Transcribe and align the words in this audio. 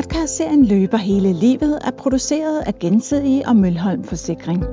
Podcastserien 0.00 0.64
Løber 0.64 0.96
hele 0.96 1.32
livet 1.32 1.78
er 1.86 1.90
produceret 1.90 2.62
af 2.66 2.74
Gensidige 2.74 3.48
og 3.48 3.56
Mølholm 3.56 4.04
Forsikring. 4.04 4.64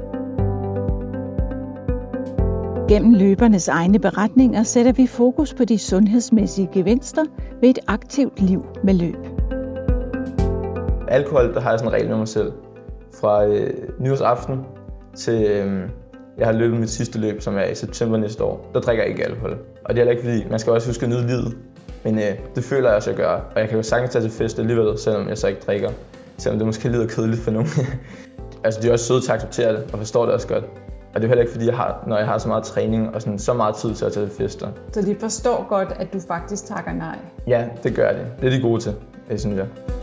Gennem 2.89 3.13
løbernes 3.13 3.67
egne 3.67 3.99
beretninger 3.99 4.63
sætter 4.63 4.91
vi 4.91 5.07
fokus 5.07 5.53
på 5.53 5.65
de 5.65 5.77
sundhedsmæssige 5.77 6.69
gevinster 6.73 7.25
ved 7.61 7.69
et 7.69 7.79
aktivt 7.87 8.41
liv 8.41 8.65
med 8.83 8.93
løb. 8.93 9.17
Alkohol, 11.07 11.53
der 11.53 11.59
har 11.59 11.69
jeg 11.69 11.79
sådan 11.79 11.93
en 11.93 11.93
regel 11.93 12.09
med 12.09 12.17
mig 12.17 12.27
selv. 12.27 12.51
Fra 13.21 13.45
øh, 13.45 13.73
nyårsaften 13.99 14.59
til 15.15 15.43
øh, 15.43 15.89
jeg 16.37 16.47
har 16.47 16.53
løbet 16.53 16.79
mit 16.79 16.89
sidste 16.89 17.19
løb, 17.19 17.41
som 17.41 17.57
er 17.57 17.63
i 17.63 17.75
september 17.75 18.17
næste 18.17 18.43
år, 18.43 18.71
der 18.73 18.79
drikker 18.79 19.03
jeg 19.03 19.11
ikke 19.11 19.25
alkohol. 19.25 19.57
Og 19.85 19.95
det 19.95 20.01
er 20.01 20.05
heller 20.05 20.11
ikke 20.11 20.23
fordi, 20.23 20.49
man 20.49 20.59
skal 20.59 20.73
også 20.73 20.87
huske 20.87 21.03
at 21.03 21.09
nyde 21.09 21.27
livet. 21.27 21.57
Men 22.03 22.19
øh, 22.19 22.39
det 22.55 22.63
føler 22.63 22.87
jeg 22.87 22.95
også, 22.95 23.09
at 23.09 23.17
jeg 23.17 23.25
gør. 23.25 23.33
Og 23.55 23.61
jeg 23.61 23.69
kan 23.69 23.77
jo 23.77 23.83
sagtens 23.83 24.11
tage 24.11 24.23
til 24.23 24.31
fest 24.31 24.59
alligevel, 24.59 24.97
selvom 24.97 25.29
jeg 25.29 25.37
så 25.37 25.47
ikke 25.47 25.61
drikker. 25.67 25.89
Selvom 26.37 26.59
det 26.59 26.65
måske 26.65 26.89
lyder 26.89 27.07
kedeligt 27.07 27.41
for 27.41 27.51
nogen. 27.51 27.67
altså, 28.63 28.81
de 28.81 28.87
er 28.87 28.91
også 28.91 29.05
søde 29.05 29.21
til 29.21 29.31
at 29.31 29.35
acceptere 29.35 29.73
det, 29.73 29.89
og 29.93 29.99
forstår 29.99 30.25
det 30.25 30.33
også 30.33 30.47
godt. 30.47 30.63
Og 31.15 31.21
det 31.21 31.23
er 31.23 31.27
heller 31.27 31.41
ikke 31.41 31.51
fordi, 31.51 31.65
jeg 31.65 31.75
har, 31.75 32.03
når 32.07 32.17
jeg 32.17 32.25
har 32.25 32.37
så 32.37 32.47
meget 32.47 32.63
træning 32.63 33.15
og 33.15 33.21
sådan, 33.21 33.39
så 33.39 33.53
meget 33.53 33.75
tid 33.75 33.93
til 33.93 34.05
at 34.05 34.13
tage 34.13 34.27
til 34.27 34.35
fester. 34.35 34.67
Så 34.91 35.01
de 35.01 35.15
forstår 35.19 35.65
godt, 35.69 35.93
at 35.99 36.13
du 36.13 36.19
faktisk 36.27 36.65
takker 36.65 36.93
nej? 36.93 37.17
Ja, 37.47 37.67
det 37.83 37.95
gør 37.95 38.11
de. 38.11 38.25
Det 38.41 38.47
er 38.47 38.57
de 38.57 38.61
gode 38.61 38.81
til, 38.81 38.95
det 39.29 39.41
synes 39.41 39.57
jeg. 39.57 39.96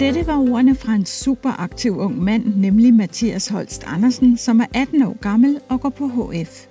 Dette 0.00 0.26
var 0.26 0.36
ordene 0.36 0.74
fra 0.74 0.94
en 0.94 1.06
superaktiv 1.06 1.98
ung 1.98 2.22
mand, 2.22 2.54
nemlig 2.56 2.94
Mathias 2.94 3.48
Holst 3.48 3.84
Andersen, 3.86 4.36
som 4.36 4.60
er 4.60 4.66
18 4.74 5.02
år 5.02 5.16
gammel 5.20 5.60
og 5.68 5.80
går 5.80 5.88
på 5.88 6.08
HF. 6.08 6.66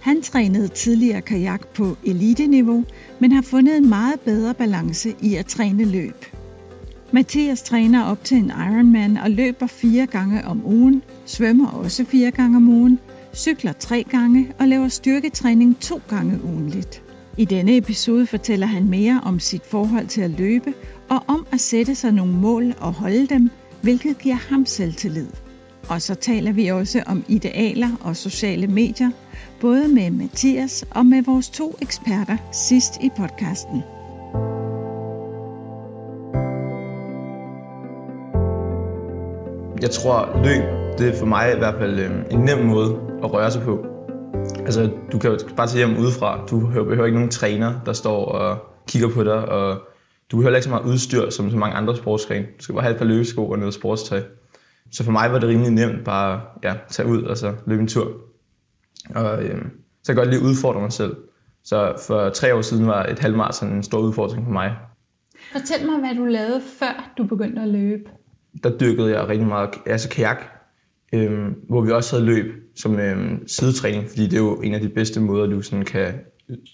Han 0.00 0.22
trænede 0.22 0.68
tidligere 0.68 1.20
kajak 1.20 1.66
på 1.66 1.96
eliteniveau, 2.04 2.84
men 3.20 3.32
har 3.32 3.42
fundet 3.42 3.76
en 3.76 3.88
meget 3.88 4.20
bedre 4.20 4.54
balance 4.54 5.14
i 5.22 5.34
at 5.34 5.46
træne 5.46 5.84
løb. 5.84 6.24
Mathias 7.12 7.62
træner 7.62 8.04
op 8.04 8.24
til 8.24 8.36
en 8.36 8.52
Ironman 8.70 9.16
og 9.16 9.30
løber 9.30 9.66
fire 9.66 10.06
gange 10.06 10.44
om 10.44 10.66
ugen, 10.66 11.02
svømmer 11.26 11.68
også 11.68 12.04
fire 12.04 12.30
gange 12.30 12.56
om 12.56 12.68
ugen, 12.68 12.98
cykler 13.34 13.72
tre 13.72 14.04
gange 14.10 14.52
og 14.58 14.68
laver 14.68 14.88
styrketræning 14.88 15.80
to 15.80 16.00
gange 16.08 16.40
ugenligt. 16.44 17.02
I 17.36 17.44
denne 17.44 17.76
episode 17.76 18.26
fortæller 18.26 18.66
han 18.66 18.88
mere 18.88 19.20
om 19.24 19.38
sit 19.38 19.66
forhold 19.66 20.06
til 20.06 20.20
at 20.20 20.30
løbe 20.30 20.74
og 21.10 21.22
om 21.28 21.46
at 21.52 21.60
sætte 21.60 21.94
sig 21.94 22.12
nogle 22.12 22.32
mål 22.32 22.74
og 22.80 22.92
holde 22.92 23.26
dem, 23.26 23.50
hvilket 23.82 24.18
giver 24.18 24.34
ham 24.34 24.66
selvtillid. 24.66 25.28
Og 25.88 26.02
så 26.02 26.14
taler 26.14 26.52
vi 26.52 26.68
også 26.68 27.02
om 27.06 27.24
idealer 27.28 27.88
og 28.00 28.16
sociale 28.16 28.66
medier, 28.66 29.10
både 29.60 29.88
med 29.88 30.10
Mathias 30.10 30.84
og 30.90 31.06
med 31.06 31.22
vores 31.22 31.50
to 31.50 31.76
eksperter 31.82 32.36
sidst 32.52 33.02
i 33.02 33.10
podcasten. 33.16 33.82
Jeg 39.82 39.90
tror, 39.90 40.42
løb, 40.44 40.62
det 40.98 41.08
er 41.08 41.18
for 41.18 41.26
mig 41.26 41.52
i 41.54 41.58
hvert 41.58 41.74
fald 41.78 41.98
øhm, 41.98 42.24
en 42.30 42.38
nem 42.38 42.58
måde 42.58 43.00
at 43.22 43.32
røre 43.32 43.50
sig 43.50 43.62
på. 43.62 43.91
Altså, 44.78 44.96
du 45.12 45.18
kan 45.18 45.30
jo 45.30 45.38
bare 45.56 45.66
tage 45.66 45.86
hjem 45.86 45.98
udefra. 45.98 46.46
Du 46.46 46.60
behøver 46.60 47.04
ikke 47.04 47.18
nogen 47.18 47.30
træner, 47.30 47.80
der 47.86 47.92
står 47.92 48.24
og 48.24 48.58
kigger 48.88 49.08
på 49.08 49.24
dig, 49.24 49.48
og 49.48 49.80
du 50.30 50.36
behøver 50.36 50.56
ikke 50.56 50.64
så 50.64 50.70
meget 50.70 50.84
udstyr 50.84 51.30
som 51.30 51.50
så 51.50 51.56
mange 51.56 51.76
andre 51.76 51.96
sportsgrene. 51.96 52.46
Du 52.58 52.62
skal 52.62 52.72
bare 52.72 52.82
have 52.82 52.92
et 52.92 52.98
par 52.98 53.04
løbesko 53.04 53.48
og 53.48 53.58
noget 53.58 53.74
sportstøj. 53.74 54.22
Så 54.92 55.04
for 55.04 55.12
mig 55.12 55.32
var 55.32 55.38
det 55.38 55.48
rimelig 55.48 55.70
nemt 55.70 56.04
bare 56.04 56.40
ja, 56.62 56.74
tage 56.88 57.08
ud 57.08 57.22
og 57.22 57.36
så 57.36 57.54
løbe 57.66 57.82
en 57.82 57.88
tur. 57.88 58.12
Og 59.14 59.42
øhm, 59.42 59.70
så 60.02 60.12
kan 60.12 60.16
jeg 60.18 60.26
godt 60.26 60.28
lige 60.28 60.42
udfordre 60.42 60.80
mig 60.80 60.92
selv. 60.92 61.16
Så 61.64 61.94
for 62.06 62.28
tre 62.28 62.54
år 62.54 62.60
siden 62.60 62.86
var 62.86 63.04
et 63.04 63.18
halvmarathon 63.18 63.72
en 63.72 63.82
stor 63.82 63.98
udfordring 63.98 64.44
for 64.44 64.52
mig. 64.52 64.76
Fortæl 65.52 65.86
mig, 65.86 65.98
hvad 66.00 66.14
du 66.14 66.24
lavede, 66.24 66.60
før 66.78 67.12
du 67.18 67.24
begyndte 67.24 67.62
at 67.62 67.68
løbe. 67.68 68.10
Der 68.62 68.78
dyrkede 68.78 69.10
jeg 69.10 69.28
rigtig 69.28 69.46
meget 69.46 69.70
altså 69.86 70.08
kajak, 70.08 70.44
øhm, 71.12 71.54
hvor 71.68 71.80
vi 71.80 71.90
også 71.90 72.16
havde 72.16 72.26
løb 72.26 72.46
som 72.76 72.98
øh, 72.98 73.38
sidetræning, 73.46 74.08
fordi 74.08 74.22
det 74.22 74.34
er 74.34 74.42
jo 74.42 74.54
en 74.54 74.74
af 74.74 74.80
de 74.80 74.88
bedste 74.88 75.20
måder, 75.20 75.46
du 75.46 75.62
sådan 75.62 75.84
kan 75.84 76.12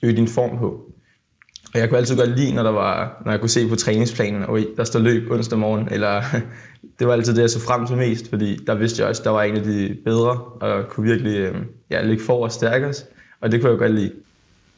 øge 0.03 0.16
din 0.16 0.28
form 0.28 0.59
på. 0.59 0.84
Og 1.75 1.81
jeg 1.81 1.88
kunne 1.88 1.99
altid 1.99 2.16
godt 2.16 2.38
lide, 2.38 2.54
når, 2.54 2.62
der 2.62 2.71
var, 2.71 3.22
når 3.25 3.32
jeg 3.32 3.41
kunne 3.41 3.50
se 3.50 3.69
på 3.69 3.76
træningsplanen, 3.76 4.43
og 4.43 4.60
der 4.76 4.84
står 4.84 5.00
løb 5.00 5.31
onsdag 5.31 5.59
morgen, 5.59 5.88
eller 5.91 6.22
det 6.99 7.06
var 7.06 7.12
altid 7.12 7.34
det, 7.34 7.41
jeg 7.41 7.50
så 7.50 7.60
frem 7.60 7.87
til 7.87 7.97
mest, 7.97 8.28
fordi 8.28 8.56
der 8.66 8.75
vidste 8.75 9.00
jeg 9.00 9.09
også, 9.09 9.22
at 9.22 9.25
der 9.25 9.31
var 9.31 9.43
en 9.43 9.56
af 9.56 9.62
de 9.62 9.97
bedre, 10.04 10.31
og 10.38 10.88
kunne 10.88 11.06
virkelig 11.10 11.38
øh, 11.38 11.55
ja, 11.91 12.03
ligge 12.03 12.25
for 12.25 12.44
og 12.44 12.53
stærkest, 12.53 13.06
og 13.41 13.53
det 13.53 13.60
kunne 13.60 13.70
jeg 13.70 13.78
godt 13.78 13.94
lide. 13.94 14.12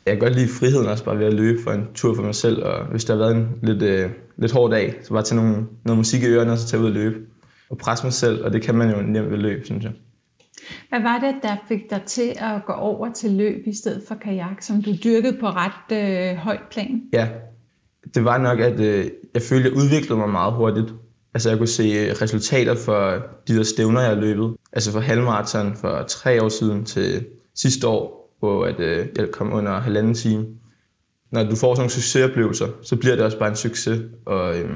Jeg 0.07 0.13
kan 0.13 0.21
godt 0.21 0.35
lide 0.35 0.49
friheden 0.49 0.87
også 0.87 1.05
bare 1.05 1.19
ved 1.19 1.27
at 1.27 1.35
løbe 1.35 1.63
for 1.63 1.71
en 1.71 1.87
tur 1.95 2.15
for 2.15 2.23
mig 2.23 2.35
selv, 2.35 2.63
og 2.63 2.87
hvis 2.87 3.05
der 3.05 3.15
har 3.15 3.19
været 3.19 3.37
en 3.37 3.49
lidt, 3.63 3.83
øh, 3.83 4.11
lidt 4.37 4.53
hård 4.53 4.71
dag, 4.71 4.95
så 5.03 5.13
bare 5.13 5.23
tage 5.23 5.41
nogle, 5.41 5.67
noget 5.85 5.99
musik 5.99 6.23
i 6.23 6.27
ørerne, 6.27 6.53
og 6.53 6.59
så 6.59 6.67
tage 6.67 6.83
ud 6.83 6.87
og 6.87 6.93
løbe. 6.93 7.17
Og 7.71 7.79
presse 7.79 8.07
mig 8.07 8.13
selv, 8.13 8.45
og 8.45 8.53
det 8.53 8.63
kan 8.63 8.75
man 8.75 8.91
jo 8.91 9.03
nemt 9.03 9.31
ved 9.31 9.39
løb, 9.39 9.65
synes 9.65 9.85
jeg. 9.85 9.93
Hvad 10.89 11.01
var 11.01 11.19
det, 11.19 11.35
der 11.43 11.57
fik 11.69 11.91
dig 11.91 12.03
til 12.07 12.33
at 12.37 12.65
gå 12.67 12.73
over 12.73 13.13
til 13.13 13.31
løb 13.31 13.67
i 13.67 13.75
stedet 13.75 14.03
for 14.09 14.15
kajak, 14.15 14.63
som 14.63 14.83
du 14.83 14.91
dyrkede 15.05 15.37
på 15.41 15.47
ret 15.47 15.93
øh, 15.93 16.37
højt 16.37 16.63
plan? 16.71 17.03
Ja, 17.13 17.29
det 18.15 18.25
var 18.25 18.39
nok, 18.39 18.61
at 18.61 18.81
øh, 18.81 19.11
jeg 19.35 19.43
følte, 19.43 19.69
at 19.69 19.75
jeg 19.75 19.83
udviklede 19.83 20.19
mig 20.19 20.29
meget 20.29 20.53
hurtigt. 20.53 20.95
Altså 21.35 21.49
jeg 21.49 21.59
kunne 21.59 21.69
se 21.69 21.83
øh, 21.83 22.23
resultater 22.23 22.75
for 22.75 23.23
de 23.49 23.57
der 23.57 23.63
stævner, 23.63 24.01
jeg 24.01 24.11
har 24.11 24.21
løbet. 24.21 24.57
Altså 24.73 24.93
for 24.93 25.01
halvmarathon 25.01 25.77
for 25.77 26.03
tre 26.03 26.43
år 26.43 26.49
siden 26.49 26.85
til 26.85 27.27
sidste 27.55 27.89
år, 27.89 28.35
hvor 28.39 28.65
at, 28.65 28.81
øh, 28.81 29.07
jeg 29.17 29.31
kom 29.31 29.53
under 29.53 29.81
halvanden 29.81 30.15
time. 30.15 30.47
Når 31.33 31.45
du 31.45 31.57
får 31.57 31.75
sådan 31.75 31.81
nogle 31.81 31.91
succesoplevelser, 31.91 32.67
så 32.83 32.97
bliver 32.97 33.17
det 33.17 33.25
også 33.25 33.39
bare 33.39 33.49
en 33.49 33.57
succes. 33.57 34.01
Og, 34.27 34.59
øh, 34.59 34.71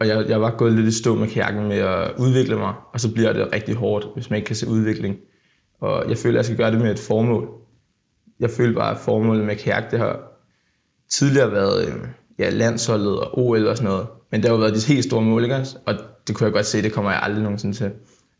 og 0.00 0.08
jeg, 0.08 0.28
jeg 0.28 0.40
var 0.40 0.50
gået 0.56 0.72
lidt 0.72 0.86
i 0.86 0.98
stå 0.98 1.14
med 1.14 1.28
kajakken 1.28 1.68
med 1.68 1.76
at 1.76 2.12
udvikle 2.18 2.56
mig, 2.56 2.74
og 2.92 3.00
så 3.00 3.12
bliver 3.12 3.32
det 3.32 3.52
rigtig 3.52 3.74
hårdt, 3.74 4.06
hvis 4.14 4.30
man 4.30 4.36
ikke 4.36 4.46
kan 4.46 4.56
se 4.56 4.68
udvikling. 4.68 5.16
Og 5.80 6.08
jeg 6.08 6.18
føler, 6.18 6.34
at 6.34 6.36
jeg 6.36 6.44
skal 6.44 6.56
gøre 6.56 6.70
det 6.70 6.80
med 6.80 6.90
et 6.90 6.98
formål. 6.98 7.48
Jeg 8.40 8.50
føler 8.50 8.74
bare, 8.74 8.90
at 8.90 8.98
formålet 8.98 9.44
med 9.44 9.56
kajak, 9.56 9.90
det 9.90 9.98
har 9.98 10.20
tidligere 11.10 11.52
været 11.52 11.88
øh, 11.88 11.94
ja, 12.38 12.50
landsholdet 12.50 13.20
og 13.20 13.38
OL 13.38 13.66
og 13.66 13.76
sådan 13.76 13.90
noget. 13.90 14.06
Men 14.30 14.40
det 14.40 14.48
har 14.48 14.56
jo 14.56 14.60
været 14.60 14.74
de 14.74 14.92
helt 14.92 15.04
store 15.04 15.22
mål, 15.22 15.44
ikke? 15.44 15.66
Og 15.86 15.94
det 16.28 16.36
kunne 16.36 16.44
jeg 16.44 16.52
godt 16.52 16.66
se, 16.66 16.82
det 16.82 16.92
kommer 16.92 17.10
jeg 17.10 17.20
aldrig 17.22 17.42
nogensinde 17.42 17.76
til. 17.76 17.86
I 17.86 17.90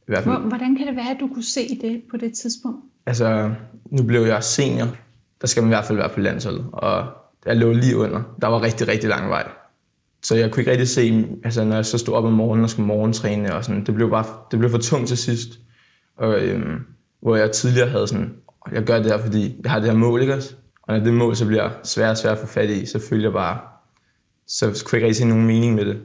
hvert 0.06 0.24
fald. 0.24 0.48
Hvordan 0.48 0.76
kan 0.76 0.86
det 0.86 0.96
være, 0.96 1.10
at 1.10 1.16
du 1.20 1.28
kunne 1.28 1.44
se 1.44 1.78
det 1.82 2.02
på 2.10 2.16
det 2.16 2.32
tidspunkt? 2.34 2.78
Altså, 3.06 3.50
nu 3.90 4.02
blev 4.02 4.20
jeg 4.20 4.44
senior. 4.44 4.86
Der 5.40 5.46
skal 5.46 5.62
man 5.62 5.70
i 5.70 5.74
hvert 5.74 5.84
fald 5.84 5.98
være 5.98 6.08
på 6.08 6.20
landsholdet. 6.20 6.66
Og 6.72 7.06
jeg 7.46 7.56
lå 7.56 7.72
lige 7.72 7.96
under. 7.96 8.22
Der 8.40 8.48
var 8.48 8.62
rigtig, 8.62 8.88
rigtig 8.88 9.08
lang 9.08 9.30
vej. 9.30 9.48
Så 10.22 10.36
jeg 10.36 10.50
kunne 10.50 10.60
ikke 10.60 10.70
rigtig 10.70 10.88
se, 10.88 11.26
altså 11.44 11.64
når 11.64 11.74
jeg 11.74 11.86
så 11.86 11.98
stod 11.98 12.14
op 12.14 12.24
om 12.24 12.32
morgenen 12.32 12.64
og 12.64 12.70
skulle 12.70 12.86
morgentræne 12.86 13.54
og 13.54 13.64
sådan, 13.64 13.84
det 13.86 13.94
blev 13.94 14.10
bare, 14.10 14.24
det 14.50 14.58
blev 14.58 14.70
for 14.70 14.78
tungt 14.78 15.08
til 15.08 15.16
sidst. 15.16 15.48
Og 16.16 16.40
øhm, 16.40 16.80
hvor 17.22 17.36
jeg 17.36 17.50
tidligere 17.50 17.88
havde 17.88 18.06
sådan, 18.06 18.34
jeg 18.72 18.82
gør 18.82 18.96
det 18.98 19.06
her, 19.06 19.18
fordi 19.18 19.56
jeg 19.64 19.70
har 19.70 19.78
det 19.78 19.90
her 19.90 19.96
mål, 19.96 20.20
ikke 20.20 20.34
også? 20.34 20.54
Og 20.82 20.98
når 20.98 21.04
det 21.04 21.14
mål 21.14 21.36
så 21.36 21.46
bliver 21.46 21.70
svært 21.84 22.10
og 22.10 22.16
svært 22.16 22.32
at 22.32 22.38
få 22.38 22.46
fat 22.46 22.70
i, 22.70 22.86
så 22.86 22.98
følger 22.98 23.24
jeg 23.24 23.32
bare, 23.32 23.58
så 24.46 24.66
kunne 24.66 24.96
jeg 24.96 24.98
ikke 24.98 25.06
rigtig 25.06 25.16
se 25.16 25.28
nogen 25.28 25.46
mening 25.46 25.74
med 25.74 25.84
det. 25.84 25.98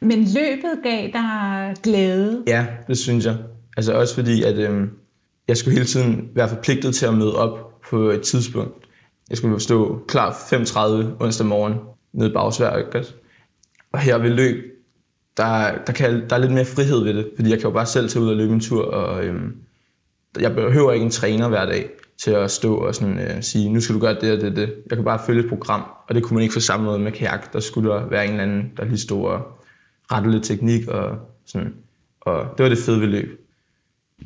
Men 0.00 0.18
løbet 0.18 0.82
gav 0.82 1.10
dig 1.12 1.74
glæde? 1.82 2.42
Ja, 2.46 2.66
det 2.88 2.98
synes 2.98 3.26
jeg. 3.26 3.36
Altså 3.76 3.92
også 3.92 4.14
fordi, 4.14 4.42
at 4.42 4.58
øhm, 4.58 4.90
jeg 5.48 5.56
skulle 5.56 5.74
hele 5.74 5.86
tiden 5.86 6.28
være 6.34 6.48
forpligtet 6.48 6.94
til 6.94 7.06
at 7.06 7.14
møde 7.14 7.36
op 7.36 7.80
på 7.90 8.10
et 8.10 8.22
tidspunkt. 8.22 8.86
Jeg 9.30 9.38
skulle 9.38 9.60
stå 9.60 10.04
klar 10.08 10.30
5.30 10.30 11.22
onsdag 11.24 11.46
morgen 11.46 11.74
nede 12.12 12.30
i 12.30 12.32
Bagsvær, 12.32 12.76
ikke 12.76 12.98
også? 12.98 13.14
Og 13.94 14.00
her 14.00 14.18
ved 14.18 14.30
løb, 14.30 14.64
der, 15.36 15.78
der, 15.86 15.92
kan, 15.92 16.28
der 16.30 16.36
er 16.36 16.40
lidt 16.40 16.52
mere 16.52 16.64
frihed 16.64 17.04
ved 17.04 17.14
det, 17.14 17.30
fordi 17.36 17.50
jeg 17.50 17.58
kan 17.58 17.68
jo 17.68 17.74
bare 17.74 17.86
selv 17.86 18.08
tage 18.08 18.22
ud 18.22 18.28
og 18.30 18.36
løbe 18.36 18.52
en 18.52 18.60
tur, 18.60 18.84
og 18.84 19.24
øhm, 19.24 19.56
jeg 20.40 20.54
behøver 20.54 20.92
ikke 20.92 21.04
en 21.04 21.10
træner 21.10 21.48
hver 21.48 21.66
dag 21.66 21.90
til 22.22 22.30
at 22.30 22.50
stå 22.50 22.76
og 22.76 22.94
sådan, 22.94 23.18
øh, 23.18 23.42
sige, 23.42 23.72
nu 23.72 23.80
skal 23.80 23.94
du 23.94 24.00
gøre 24.00 24.20
det 24.20 24.32
og 24.32 24.40
det, 24.40 24.56
det. 24.56 24.74
Jeg 24.90 24.98
kan 24.98 25.04
bare 25.04 25.20
følge 25.26 25.42
et 25.42 25.48
program, 25.48 25.82
og 26.08 26.14
det 26.14 26.22
kunne 26.22 26.34
man 26.34 26.42
ikke 26.42 26.52
få 26.52 26.60
samme 26.60 26.86
måde 26.86 26.98
med 26.98 27.12
kajak. 27.12 27.52
Der 27.52 27.60
skulle 27.60 27.90
der 27.90 28.08
være 28.08 28.24
en 28.24 28.30
eller 28.30 28.42
anden, 28.42 28.72
der 28.76 28.84
lige 28.84 28.98
stod 28.98 29.24
og 29.24 29.40
rette 30.12 30.30
lidt 30.30 30.44
teknik 30.44 30.88
og 30.88 31.18
sådan. 31.46 31.74
Og 32.20 32.58
det 32.58 32.62
var 32.62 32.68
det 32.68 32.78
fede 32.78 33.00
ved 33.00 33.08
løb. 33.08 33.40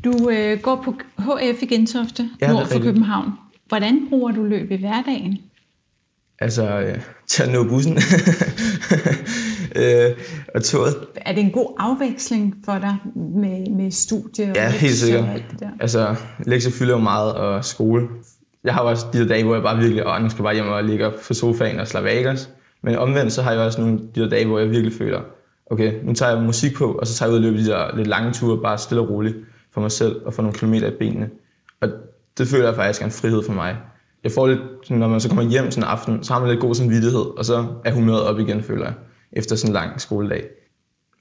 Du 0.04 0.30
øh, 0.30 0.60
går 0.60 0.82
på 0.84 0.94
HF 1.18 1.62
i 1.62 1.66
Gentofte, 1.66 2.30
ja, 2.40 2.52
nord 2.52 2.66
for 2.66 2.80
København. 2.80 3.32
Hvordan 3.66 4.06
bruger 4.08 4.32
du 4.32 4.42
løb 4.42 4.70
i 4.70 4.76
hverdagen? 4.76 5.38
Altså, 6.38 6.80
øh, 6.80 7.00
til 7.26 7.42
at 7.42 7.52
nå 7.52 7.64
bussen 7.64 7.98
øh, 9.78 10.16
og 10.54 10.62
toget. 10.62 10.96
Er 11.16 11.34
det 11.34 11.40
en 11.40 11.50
god 11.50 11.74
afveksling 11.78 12.54
for 12.64 12.72
dig 12.72 12.96
med, 13.16 13.70
med 13.70 13.90
studie? 13.90 14.50
Og 14.50 14.56
ja, 14.56 14.70
helt 14.70 14.94
sikkert. 14.94 15.24
det 15.50 15.60
der? 15.60 15.68
Altså, 15.80 16.14
lektier 16.46 16.72
fylder 16.72 16.94
jo 16.94 17.00
meget, 17.00 17.34
og 17.34 17.64
skole. 17.64 18.08
Jeg 18.64 18.74
har 18.74 18.80
også 18.80 19.06
de 19.12 19.18
der 19.18 19.28
dage, 19.28 19.44
hvor 19.44 19.54
jeg 19.54 19.62
bare 19.62 19.76
virkelig, 19.76 20.06
åh, 20.06 20.22
nu 20.22 20.28
skal 20.30 20.42
bare 20.42 20.54
hjem 20.54 20.68
og 20.68 20.84
ligge 20.84 21.06
op 21.06 21.14
på 21.26 21.34
sofaen 21.34 21.80
og 21.80 21.88
slappe 21.88 22.10
af, 22.10 22.18
ikke? 22.18 22.38
Men 22.82 22.96
omvendt, 22.96 23.32
så 23.32 23.42
har 23.42 23.52
jeg 23.52 23.60
også 23.60 23.80
nogle 23.80 23.98
de 24.14 24.20
der 24.20 24.28
dage, 24.28 24.46
hvor 24.46 24.58
jeg 24.58 24.70
virkelig 24.70 24.92
føler, 24.92 25.20
okay, 25.70 25.92
nu 26.04 26.12
tager 26.12 26.32
jeg 26.32 26.42
musik 26.42 26.74
på, 26.74 26.92
og 26.92 27.06
så 27.06 27.14
tager 27.14 27.30
jeg 27.30 27.32
ud 27.32 27.44
og 27.44 27.52
løber 27.52 27.64
de 27.64 27.66
der 27.66 27.96
lidt 27.96 28.08
lange 28.08 28.32
ture, 28.32 28.62
bare 28.62 28.78
stille 28.78 29.02
og 29.02 29.10
roligt 29.10 29.36
for 29.74 29.80
mig 29.80 29.92
selv, 29.92 30.16
og 30.26 30.34
få 30.34 30.42
nogle 30.42 30.58
kilometer 30.58 30.88
i 30.88 30.94
benene. 30.98 31.30
Og 31.80 31.88
det 32.38 32.48
føler 32.48 32.64
jeg 32.64 32.74
faktisk 32.74 33.00
er 33.00 33.04
en 33.04 33.10
frihed 33.12 33.42
for 33.46 33.52
mig. 33.52 33.76
jeg 34.24 34.32
får 34.32 34.46
lidt, 34.46 34.60
når 34.90 35.08
man 35.08 35.20
så 35.20 35.28
kommer 35.28 35.42
hjem 35.42 35.70
sådan 35.70 35.84
en 35.84 35.88
aften, 35.88 36.24
så 36.24 36.32
har 36.32 36.40
man 36.40 36.50
lidt 36.50 36.60
god 36.60 36.74
samvittighed, 36.74 37.38
og 37.38 37.44
så 37.44 37.66
er 37.84 37.92
humøret 37.92 38.22
op 38.22 38.38
igen, 38.38 38.62
føler 38.62 38.84
jeg, 38.84 38.94
efter 39.32 39.56
sådan 39.56 39.70
en 39.70 39.74
lang 39.74 40.00
skoledag. 40.00 40.44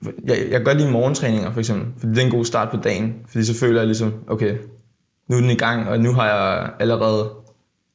Jeg, 0.05 0.13
jeg 0.27 0.49
kan 0.49 0.63
godt 0.63 0.77
lide 0.77 0.91
morgentræninger, 0.91 1.51
for 1.51 1.59
eksempel, 1.59 1.87
fordi 1.99 2.13
det 2.13 2.21
er 2.21 2.25
en 2.25 2.31
god 2.31 2.45
start 2.45 2.69
på 2.71 2.77
dagen, 2.77 3.15
fordi 3.27 3.45
så 3.45 3.59
føler 3.59 3.79
jeg 3.79 3.87
ligesom, 3.87 4.13
okay, 4.27 4.57
nu 5.27 5.35
er 5.35 5.41
den 5.41 5.49
i 5.49 5.55
gang, 5.55 5.89
og 5.89 5.99
nu 5.99 6.13
har 6.13 6.27
jeg 6.27 6.71
allerede 6.79 7.29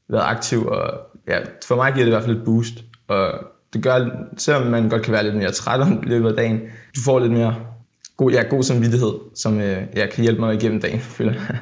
været 0.08 0.24
aktiv, 0.24 0.66
og 0.66 0.90
ja, 1.28 1.38
for 1.64 1.76
mig 1.76 1.92
giver 1.92 2.04
det 2.04 2.10
i 2.10 2.14
hvert 2.14 2.24
fald 2.24 2.36
et 2.36 2.44
boost, 2.44 2.84
og 3.08 3.32
det 3.72 3.82
gør, 3.82 4.08
selvom 4.36 4.66
man 4.66 4.88
godt 4.88 5.02
kan 5.02 5.12
være 5.12 5.24
lidt 5.24 5.36
mere 5.36 5.50
træt 5.50 5.80
om 5.80 6.02
løbet 6.02 6.28
af 6.28 6.36
dagen, 6.36 6.60
du 6.96 7.00
får 7.04 7.18
lidt 7.18 7.32
mere 7.32 7.54
god, 8.16 8.32
ja, 8.32 8.42
god 8.42 8.62
samvittighed, 8.62 9.12
som 9.34 9.60
øh, 9.60 9.82
ja, 9.96 10.06
kan 10.06 10.22
hjælpe 10.22 10.40
mig 10.40 10.54
igennem 10.54 10.80
dagen, 10.80 11.00
føler 11.16 11.32
jeg. 11.32 11.58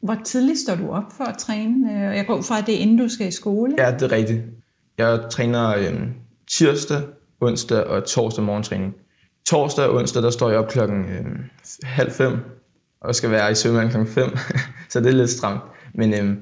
Hvor 0.00 0.16
tidligt 0.24 0.58
står 0.58 0.74
du 0.74 0.90
op 0.90 1.12
for 1.16 1.24
at 1.24 1.38
træne? 1.38 1.92
Øh, 1.92 2.16
jeg 2.16 2.26
går 2.26 2.42
fra, 2.42 2.58
at 2.58 2.66
det 2.66 2.74
er 2.74 2.78
inden 2.78 2.98
du 2.98 3.08
skal 3.08 3.28
i 3.28 3.30
skole. 3.30 3.74
Ja, 3.78 3.90
det 3.90 4.02
er 4.02 4.12
rigtigt. 4.12 4.42
Jeg 4.98 5.20
træner 5.30 5.76
øh, 5.76 6.00
tirsdag, 6.50 7.02
onsdag 7.40 7.84
og 7.84 8.04
torsdag 8.04 8.44
morgentræning. 8.44 8.94
Torsdag 9.46 9.84
og 9.84 9.94
onsdag, 9.94 10.22
der 10.22 10.30
står 10.30 10.50
jeg 10.50 10.58
op 10.58 10.68
klokken 10.68 11.04
øh, 11.04 11.24
halv 11.82 12.10
fem, 12.10 12.36
og 13.00 13.14
skal 13.14 13.30
være 13.30 13.50
i 13.50 13.54
svømmehallen 13.54 13.90
klokken 13.90 14.14
fem, 14.14 14.36
så 14.90 15.00
det 15.00 15.06
er 15.06 15.16
lidt 15.16 15.30
stramt. 15.30 15.60
Men 15.94 16.14
øh, 16.14 16.36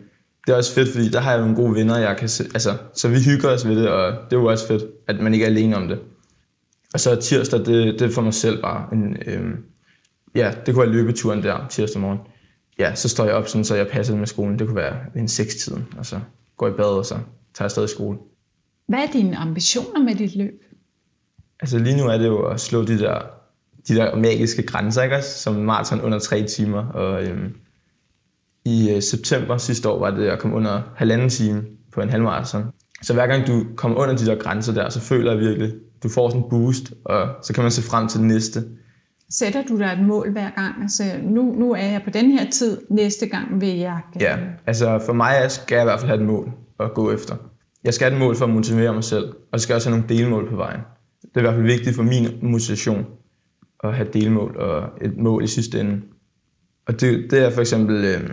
det 0.47 0.53
er 0.53 0.57
også 0.57 0.75
fedt, 0.75 0.89
fordi 0.89 1.09
der 1.09 1.21
har 1.21 1.33
jeg 1.33 1.41
nogle 1.41 1.57
gode 1.57 1.75
venner, 1.75 1.99
jeg 1.99 2.17
kan 2.17 2.29
se, 2.29 2.45
altså, 2.45 2.77
så 2.95 3.09
vi 3.09 3.19
hygger 3.25 3.49
os 3.49 3.69
ved 3.69 3.77
det, 3.77 3.89
og 3.89 4.13
det 4.13 4.37
er 4.37 4.41
jo 4.41 4.47
også 4.47 4.67
fedt, 4.67 4.85
at 5.09 5.21
man 5.21 5.35
ikke 5.35 5.47
er 5.47 5.51
alene 5.51 5.77
om 5.77 5.89
det. 5.89 5.99
Og 6.95 7.01
så 7.01 7.17
tirsdag, 7.17 7.59
det, 7.59 8.01
det 8.01 8.03
er 8.03 8.11
for 8.11 8.23
mig 8.23 8.35
selv 8.35 8.63
bare. 8.63 8.89
En, 8.93 9.17
øh, 9.27 9.55
ja, 10.35 10.55
det 10.67 10.75
kunne 10.75 10.87
være 10.87 10.95
løbeturen 10.95 11.43
der 11.43 11.67
tirsdag 11.71 12.01
morgen. 12.01 12.19
Ja, 12.79 12.95
så 12.95 13.09
står 13.09 13.25
jeg 13.25 13.35
op, 13.35 13.49
sådan, 13.49 13.65
så 13.65 13.75
jeg 13.75 13.89
passer 13.89 14.17
med 14.17 14.27
skolen. 14.27 14.59
Det 14.59 14.67
kunne 14.67 14.77
være 14.77 14.97
en 15.17 15.29
seks-tiden, 15.29 15.87
og 15.99 16.07
så 16.07 16.21
går 16.57 16.69
i 16.69 16.73
bad, 16.73 16.85
og 16.85 17.07
så 17.07 17.15
tager 17.55 17.65
jeg 17.65 17.71
stadig 17.71 17.87
i 17.87 17.91
skole. 17.91 18.19
Hvad 18.89 18.99
er 18.99 19.07
dine 19.13 19.37
ambitioner 19.37 20.03
med 20.03 20.15
dit 20.15 20.37
løb? 20.37 20.63
Altså 21.61 21.79
lige 21.79 21.97
nu 21.97 22.07
er 22.07 22.19
det 22.19 22.27
jo 22.27 22.47
at 22.47 22.61
slå 22.61 22.85
de 22.85 22.99
der, 22.99 23.19
de 23.89 23.95
der 23.95 24.17
magiske 24.17 24.63
grænser, 24.63 25.03
ikke? 25.03 25.23
som 25.23 25.55
maraton 25.55 26.01
under 26.01 26.19
tre 26.19 26.43
timer. 26.43 26.87
Og 26.87 27.25
øhm, 27.25 27.55
i 28.65 28.91
øh, 28.91 29.03
september 29.03 29.57
sidste 29.57 29.89
år 29.89 29.99
var 29.99 30.11
det 30.11 30.29
at 30.29 30.39
komme 30.39 30.57
under 30.57 30.83
halvanden 30.97 31.29
time 31.29 31.65
på 31.93 32.01
en 32.01 32.09
halvmarathon. 32.09 32.65
Så 33.03 33.15
hver 33.15 33.27
gang 33.27 33.47
du 33.47 33.65
kommer 33.77 33.99
under 33.99 34.17
de 34.17 34.27
der 34.27 34.35
grænser 34.35 34.75
der, 34.75 34.89
så 34.89 35.01
føler 35.01 35.33
jeg 35.33 35.41
virkelig, 35.41 35.73
du 36.03 36.09
får 36.09 36.29
sådan 36.29 36.43
en 36.43 36.51
boost, 36.51 36.93
og 37.05 37.29
så 37.43 37.55
kan 37.55 37.63
man 37.63 37.71
se 37.71 37.83
frem 37.83 38.09
til 38.09 38.21
det 38.21 38.27
næste. 38.27 38.65
Sætter 39.31 39.63
du 39.69 39.79
dig 39.79 39.87
et 39.87 40.07
mål 40.07 40.33
hver 40.33 40.51
gang? 40.51 40.83
Altså, 40.83 41.03
nu, 41.23 41.43
nu 41.43 41.73
er 41.73 41.87
jeg 41.87 42.03
på 42.05 42.11
den 42.11 42.31
her 42.31 42.51
tid, 42.51 42.79
næste 42.91 43.27
gang 43.27 43.61
vil 43.61 43.77
jeg... 43.77 44.01
Ja, 44.21 44.37
altså 44.67 45.03
for 45.07 45.13
mig 45.13 45.51
skal 45.51 45.75
jeg 45.75 45.83
i 45.83 45.85
hvert 45.85 46.01
fald 46.01 46.11
have 46.11 46.21
et 46.21 46.27
mål 46.27 46.53
at 46.81 46.95
gå 46.95 47.13
efter. 47.13 47.37
Jeg 47.85 47.95
skal 47.95 48.11
have 48.11 48.15
et 48.15 48.27
mål 48.27 48.37
for 48.37 48.45
at 48.45 48.51
motivere 48.51 48.95
mig 48.95 49.05
selv, 49.05 49.29
og 49.29 49.53
jeg 49.53 49.61
skal 49.61 49.75
også 49.75 49.91
have 49.91 49.99
nogle 49.99 50.19
delmål 50.19 50.51
på 50.51 50.57
vejen. 50.57 50.81
Det 51.29 51.37
er 51.37 51.41
i 51.41 51.43
hvert 51.43 51.55
fald 51.55 51.67
vigtigt 51.67 51.97
for 51.97 52.03
min 52.03 52.29
motivation 52.43 53.07
at 53.85 53.95
have 53.95 54.09
delmål 54.13 54.57
og 54.57 54.89
et 55.01 55.17
mål 55.17 55.45
i 55.45 55.47
sidste 55.47 55.81
ende. 55.81 56.03
Og 56.87 57.01
det, 57.01 57.31
det 57.31 57.45
er 57.45 57.51
for 57.51 57.61
eksempel 57.61 58.05
øh, 58.05 58.31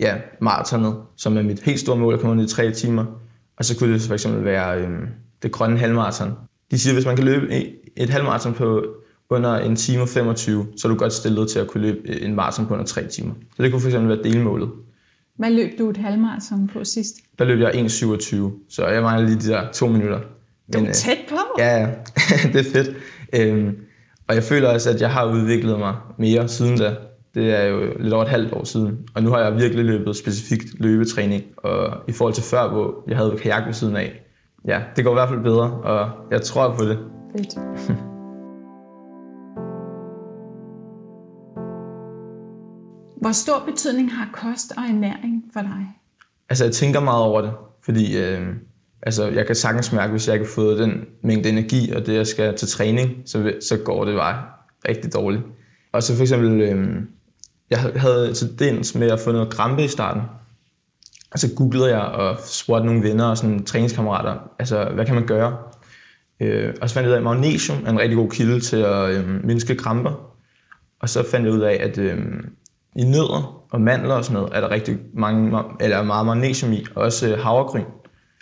ja, 0.00 0.16
maratonet, 0.40 1.02
som 1.16 1.36
er 1.36 1.42
mit 1.42 1.62
helt 1.62 1.80
store 1.80 1.96
mål 1.96 2.14
at 2.14 2.20
komme 2.20 2.32
under 2.32 2.44
i 2.44 2.48
tre 2.48 2.72
timer. 2.72 3.04
Og 3.56 3.64
så 3.64 3.78
kunne 3.78 3.94
det 3.94 4.02
for 4.02 4.14
eksempel 4.14 4.44
være 4.44 4.80
øh, 4.80 4.98
det 5.42 5.52
grønne 5.52 5.78
halvmaraton. 5.78 6.32
De 6.70 6.78
siger, 6.78 6.92
at 6.92 6.96
hvis 6.96 7.06
man 7.06 7.16
kan 7.16 7.24
løbe 7.24 7.52
et 7.96 8.10
halvmaraton 8.10 8.54
på 8.54 8.86
under 9.30 9.56
en 9.56 9.76
time 9.76 10.02
og 10.02 10.08
25, 10.08 10.66
så 10.76 10.88
er 10.88 10.92
du 10.92 10.98
godt 10.98 11.12
stillet 11.12 11.50
til 11.50 11.58
at 11.58 11.68
kunne 11.68 11.82
løbe 11.82 12.22
en 12.22 12.34
maraton 12.34 12.66
på 12.66 12.74
under 12.74 12.86
3 12.86 13.06
timer. 13.06 13.34
Så 13.56 13.62
det 13.62 13.72
kunne 13.72 13.80
fx 13.80 13.92
være 13.94 14.22
delmålet. 14.22 14.70
Hvad 15.36 15.50
løb 15.50 15.78
du 15.78 15.90
et 15.90 15.96
halvmaraton 15.96 16.68
på 16.72 16.84
sidst? 16.84 17.16
Der 17.38 17.44
løb 17.44 17.60
jeg 17.60 17.70
1.27, 17.70 18.66
så 18.68 18.86
jeg 18.86 19.02
mangler 19.02 19.28
lige 19.28 19.40
de 19.40 19.48
der 19.48 19.72
to 19.72 19.86
minutter. 19.86 20.20
Du 20.72 20.78
er 20.78 20.82
Men, 20.82 20.92
tæt 20.92 21.18
på? 21.28 21.36
Ja, 21.58 21.80
ja. 21.80 21.86
det 22.52 22.66
er 22.66 22.72
fedt. 22.72 22.96
Øhm, 23.32 23.76
og 24.28 24.34
jeg 24.34 24.42
føler 24.42 24.68
også, 24.68 24.90
at 24.90 25.00
jeg 25.00 25.10
har 25.10 25.24
udviklet 25.24 25.78
mig 25.78 25.94
mere 26.18 26.48
siden 26.48 26.78
da. 26.78 26.96
Det 27.34 27.60
er 27.60 27.64
jo 27.64 27.80
lidt 27.98 28.14
over 28.14 28.22
et 28.22 28.28
halvt 28.28 28.52
år 28.52 28.64
siden. 28.64 28.98
Og 29.14 29.22
nu 29.22 29.30
har 29.30 29.40
jeg 29.40 29.56
virkelig 29.56 29.84
løbet 29.84 30.16
specifikt 30.16 30.64
løbetræning. 30.80 31.42
Og 31.56 31.96
i 32.08 32.12
forhold 32.12 32.34
til 32.34 32.44
før, 32.44 32.68
hvor 32.68 33.04
jeg 33.08 33.16
havde 33.16 33.36
kajak 33.42 33.66
ved 33.66 33.72
siden 33.72 33.96
af. 33.96 34.22
Ja, 34.66 34.80
det 34.96 35.04
går 35.04 35.10
i 35.10 35.14
hvert 35.14 35.28
fald 35.28 35.42
bedre, 35.42 35.70
og 35.70 36.10
jeg 36.30 36.42
tror 36.42 36.74
på 36.74 36.84
det. 36.84 36.98
Fedt. 37.36 37.54
Hvor 43.20 43.32
stor 43.32 43.62
betydning 43.66 44.12
har 44.12 44.28
kost 44.32 44.72
og 44.76 44.82
ernæring 44.82 45.44
for 45.52 45.60
dig? 45.60 45.86
Altså, 46.48 46.64
jeg 46.64 46.72
tænker 46.72 47.00
meget 47.00 47.22
over 47.22 47.40
det, 47.40 47.52
fordi 47.82 48.18
øh, 48.18 48.46
altså, 49.02 49.28
jeg 49.28 49.46
kan 49.46 49.54
sagtens 49.54 49.92
mærke, 49.92 50.10
hvis 50.10 50.26
jeg 50.26 50.34
ikke 50.34 50.46
har 50.46 50.54
fået 50.54 50.78
den 50.78 51.04
mængde 51.22 51.48
energi, 51.48 51.92
og 51.92 52.06
det, 52.06 52.14
jeg 52.14 52.26
skal 52.26 52.56
til 52.56 52.68
træning, 52.68 53.22
så, 53.26 53.52
så 53.60 53.76
går 53.76 54.04
det 54.04 54.16
bare 54.16 54.42
rigtig 54.88 55.14
dårligt. 55.14 55.42
Og 55.92 56.02
så 56.02 56.16
for 56.16 56.22
eksempel, 56.22 56.60
øh, 56.60 57.02
jeg 57.70 57.78
havde 57.96 58.34
tendens 58.34 58.94
med 58.94 59.10
at 59.10 59.20
få 59.20 59.32
noget 59.32 59.50
krampe 59.50 59.84
i 59.84 59.88
starten, 59.88 60.22
og 61.32 61.38
så 61.38 61.54
googlede 61.56 61.88
jeg 61.88 62.00
og 62.00 62.38
spurgte 62.46 62.86
nogle 62.86 63.02
venner 63.02 63.24
og 63.24 63.36
sådan 63.36 63.64
træningskammerater, 63.64 64.50
altså, 64.58 64.84
hvad 64.94 65.06
kan 65.06 65.14
man 65.14 65.26
gøre? 65.26 65.56
Øh, 66.40 66.74
og 66.80 66.88
så 66.88 66.94
fandt 66.94 67.04
jeg 67.04 67.10
ud 67.10 67.14
af, 67.14 67.18
at 67.18 67.24
magnesium 67.24 67.78
er 67.86 67.90
en 67.90 67.98
rigtig 67.98 68.16
god 68.16 68.30
kilde 68.30 68.60
til 68.60 68.76
at 68.76 69.10
øh, 69.10 69.44
mindske 69.44 69.76
kramper. 69.76 70.36
Og 71.00 71.08
så 71.08 71.30
fandt 71.30 71.46
jeg 71.46 71.54
ud 71.54 71.60
af, 71.60 71.78
at 71.80 71.98
øh, 71.98 72.18
i 72.96 73.04
nødder 73.04 73.66
og 73.70 73.80
mandler 73.80 74.14
og 74.14 74.24
sådan 74.24 74.34
noget, 74.34 74.56
er 74.56 74.60
der 74.60 74.70
rigtig 74.70 74.98
mange, 75.14 75.58
eller 75.80 76.02
meget 76.02 76.26
magnesium 76.26 76.72
i, 76.72 76.86
og 76.94 77.02
også 77.02 77.28
øh, 77.28 77.38
havregryn. 77.38 77.84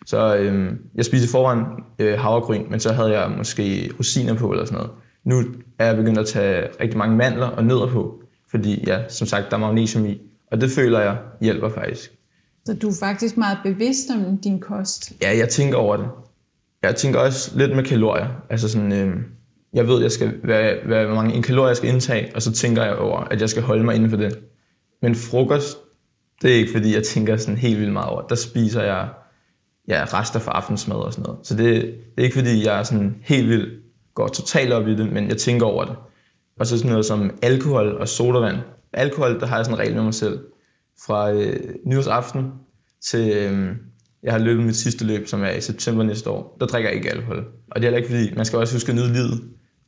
Så 0.07 0.37
øh, 0.37 0.73
jeg 0.95 1.05
spiste 1.05 1.29
foran 1.29 1.65
øh, 1.99 2.19
havregryn, 2.19 2.71
men 2.71 2.81
så 2.81 2.93
havde 2.93 3.19
jeg 3.19 3.31
måske 3.37 3.91
rosiner 3.99 4.35
på 4.35 4.51
eller 4.51 4.65
sådan 4.65 4.77
noget. 4.77 4.91
Nu 5.25 5.43
er 5.79 5.87
jeg 5.87 5.97
begyndt 5.97 6.19
at 6.19 6.27
tage 6.27 6.69
rigtig 6.81 6.99
mange 6.99 7.17
mandler 7.17 7.47
og 7.47 7.65
nødder 7.65 7.87
på, 7.87 8.23
fordi 8.51 8.85
ja, 8.87 9.09
som 9.09 9.27
sagt, 9.27 9.51
der 9.51 9.57
er 9.57 9.61
magnesium 9.61 10.07
i, 10.07 10.21
og 10.51 10.61
det 10.61 10.71
føler 10.71 11.01
jeg 11.01 11.17
hjælper 11.41 11.69
faktisk. 11.69 12.13
Så 12.65 12.75
du 12.75 12.89
er 12.89 12.95
faktisk 13.01 13.37
meget 13.37 13.59
bevidst 13.65 14.11
om 14.11 14.39
din 14.39 14.61
kost? 14.61 15.13
Ja, 15.23 15.37
jeg 15.37 15.49
tænker 15.49 15.77
over 15.77 15.97
det. 15.97 16.09
Jeg 16.83 16.97
tænker 16.97 17.21
også 17.21 17.59
lidt 17.59 17.77
med 17.77 17.85
kalorier. 17.85 18.29
Altså 18.51 18.69
sådan, 18.69 18.93
øh, 18.93 19.17
jeg 19.73 19.89
ved, 19.89 20.03
jeg 20.03 20.13
skal, 20.13 20.35
hvad, 20.45 20.73
hvad, 20.87 21.05
hvor 21.05 21.15
mange 21.15 21.43
kalorier 21.43 21.69
jeg 21.69 21.77
skal 21.77 21.89
indtage, 21.89 22.31
og 22.35 22.43
så 22.43 22.53
tænker 22.53 22.85
jeg 22.85 22.97
over, 22.97 23.19
at 23.19 23.41
jeg 23.41 23.51
skal 23.51 23.63
holde 23.63 23.85
mig 23.85 23.95
inden 23.95 24.11
for 24.11 24.17
det. 24.17 24.39
Men 25.03 25.15
frokost, 25.15 25.79
det 26.43 26.51
er 26.51 26.55
ikke 26.55 26.73
fordi, 26.73 26.95
jeg 26.95 27.05
tænker 27.05 27.37
sådan 27.37 27.57
helt 27.57 27.79
vildt 27.79 27.93
meget 27.93 28.09
over. 28.09 28.23
Der 28.23 28.35
spiser 28.35 28.83
jeg 28.83 29.09
ja, 29.89 30.05
rester 30.05 30.41
fra 30.41 30.53
aftensmad 30.53 30.97
og 30.97 31.13
sådan 31.13 31.23
noget. 31.23 31.47
Så 31.47 31.57
det, 31.57 31.83
det 31.83 32.19
er 32.19 32.23
ikke 32.23 32.39
fordi, 32.39 32.65
jeg 32.65 32.79
er 32.79 32.83
sådan 32.83 33.17
helt 33.23 33.49
vildt 33.49 33.83
går 34.19 34.29
totalt 34.29 34.73
op 34.73 34.89
i 34.89 34.95
det, 34.95 35.13
men 35.13 35.29
jeg 35.29 35.37
tænker 35.37 35.67
over 35.67 35.85
det. 35.85 35.97
Og 36.61 36.67
så 36.67 36.79
sådan 36.79 36.91
noget 36.91 37.07
som 37.07 37.39
alkohol 37.43 37.97
og 38.01 38.09
sodavand. 38.09 38.57
Alkohol, 38.93 39.41
der 39.41 39.47
har 39.47 39.57
jeg 39.57 39.65
sådan 39.65 39.77
en 39.77 39.81
regel 39.81 39.95
med 39.95 40.03
mig 40.03 40.15
selv. 40.15 40.39
Fra 41.07 41.33
øh, 41.33 41.57
nyårsaften 41.87 42.53
til 43.03 43.37
øh, 43.37 43.77
jeg 44.23 44.33
har 44.33 44.39
løbet 44.39 44.65
mit 44.65 44.77
sidste 44.77 45.05
løb, 45.05 45.27
som 45.27 45.43
er 45.43 45.51
i 45.51 45.61
september 45.61 46.05
næste 46.05 46.31
år. 46.31 46.57
Der 46.61 46.67
drikker 46.67 46.91
jeg 46.91 46.97
ikke 46.97 47.11
alkohol. 47.11 47.45
Og 47.71 47.77
det 47.77 47.77
er 47.77 47.81
heller 47.81 47.97
ikke 47.97 48.09
fordi, 48.09 48.35
man 48.37 48.45
skal 48.45 48.59
også 48.59 48.75
huske 48.75 48.89
at 48.89 48.97
nyde 48.97 49.13
livet. 49.13 49.41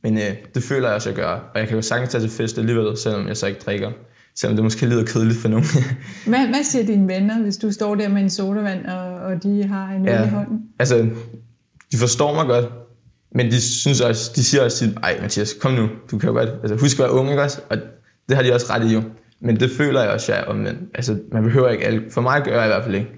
Men 0.03 0.17
øh, 0.17 0.35
det 0.55 0.63
føler 0.63 0.87
jeg 0.87 0.95
også, 0.95 1.09
at 1.09 1.17
jeg 1.17 1.23
gør. 1.23 1.49
Og 1.53 1.59
jeg 1.59 1.67
kan 1.67 1.75
jo 1.75 1.81
sagtens 1.81 2.11
tage 2.11 2.21
til 2.21 2.29
fest 2.29 2.57
alligevel, 2.57 2.97
selvom 2.97 3.27
jeg 3.27 3.37
så 3.37 3.47
ikke 3.47 3.59
drikker. 3.59 3.91
Selvom 4.35 4.55
det 4.55 4.63
måske 4.63 4.85
lyder 4.85 5.05
kedeligt 5.05 5.39
for 5.39 5.47
nogen. 5.47 5.65
hvad, 6.27 6.47
hvad 6.47 6.63
siger 6.63 6.85
dine 6.85 7.07
venner, 7.07 7.41
hvis 7.41 7.57
du 7.57 7.71
står 7.71 7.95
der 7.95 8.09
med 8.09 8.21
en 8.21 8.29
sodavand, 8.29 8.85
og, 8.85 9.13
og 9.13 9.43
de 9.43 9.63
har 9.63 9.91
en 9.91 10.01
øl 10.01 10.13
ja, 10.13 10.25
i 10.25 10.27
hånden? 10.27 10.59
Altså, 10.79 11.09
de 11.91 11.97
forstår 11.97 12.33
mig 12.33 12.45
godt. 12.45 12.65
Men 13.35 13.51
de, 13.51 13.61
synes 13.61 14.01
også, 14.01 14.31
de 14.35 14.43
siger 14.43 14.63
også, 14.63 14.89
ej 15.03 15.17
Mathias, 15.21 15.53
kom 15.53 15.73
nu, 15.73 15.89
du 16.11 16.17
kan 16.17 16.29
jo 16.29 16.35
godt, 16.35 16.49
altså 16.49 16.75
husk 16.75 16.99
at 16.99 17.03
være 17.03 17.11
ung, 17.11 17.29
ikke 17.29 17.41
også? 17.41 17.61
Og 17.69 17.77
det 18.29 18.35
har 18.35 18.43
de 18.43 18.53
også 18.53 18.65
ret 18.69 18.91
i 18.91 18.93
jo. 18.93 19.03
Men 19.39 19.59
det 19.59 19.71
føler 19.71 20.01
jeg 20.01 20.09
også, 20.09 20.33
ja, 20.33 20.53
men, 20.53 20.67
altså, 20.93 21.19
man 21.31 21.43
behøver 21.43 21.69
ikke 21.69 21.85
alt. 21.85 22.13
For 22.13 22.21
mig 22.21 22.41
gør 22.43 22.55
jeg 22.55 22.65
i 22.65 22.67
hvert 22.67 22.83
fald 22.83 22.95
ikke. 22.95 23.09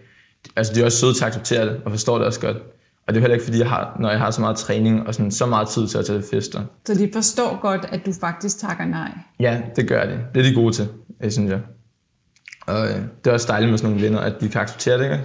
Altså, 0.55 0.73
de 0.73 0.81
er 0.81 0.85
også 0.85 0.97
søde 0.97 1.13
til 1.13 1.23
at 1.23 1.27
acceptere 1.27 1.65
det, 1.65 1.81
og 1.85 1.91
forstår 1.91 2.17
det 2.17 2.27
også 2.27 2.39
godt. 2.39 2.57
Og 3.07 3.13
det 3.13 3.17
er 3.17 3.21
heller 3.21 3.33
ikke, 3.33 3.45
fordi 3.45 3.59
jeg 3.59 3.69
har, 3.69 3.97
når 3.99 4.09
jeg 4.09 4.19
har 4.19 4.31
så 4.31 4.41
meget 4.41 4.57
træning 4.57 5.07
og 5.07 5.13
sådan, 5.13 5.31
så 5.31 5.45
meget 5.45 5.67
tid 5.67 5.87
til 5.87 5.97
at 5.97 6.05
tage 6.05 6.23
fester. 6.31 6.61
Så 6.85 6.93
de 6.93 7.09
forstår 7.13 7.61
godt, 7.61 7.85
at 7.89 8.05
du 8.05 8.13
faktisk 8.13 8.57
takker 8.57 8.85
nej? 8.85 9.11
Ja, 9.39 9.61
det 9.75 9.87
gør 9.87 10.05
de. 10.05 10.19
Det 10.33 10.45
er 10.45 10.49
de 10.49 10.55
gode 10.55 10.73
til, 10.73 10.87
jeg 11.21 11.33
synes 11.33 11.51
jeg. 11.51 11.61
Og 12.67 12.87
øh, 12.87 12.95
det 12.95 13.27
er 13.27 13.33
også 13.33 13.47
dejligt 13.49 13.69
med 13.69 13.77
sådan 13.77 13.91
nogle 13.91 14.05
venner, 14.05 14.19
at 14.19 14.41
de 14.41 14.49
kan 14.49 14.61
acceptere 14.61 14.97
det, 14.97 15.03
ikke? 15.03 15.23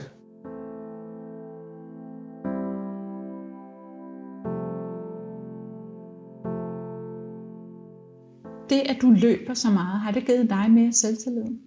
Det, 8.70 8.90
at 8.90 8.96
du 9.02 9.10
løber 9.10 9.54
så 9.54 9.70
meget, 9.70 10.00
har 10.00 10.10
det 10.10 10.26
givet 10.26 10.50
dig 10.50 10.70
mere 10.70 10.92
selvtillid? 10.92 11.58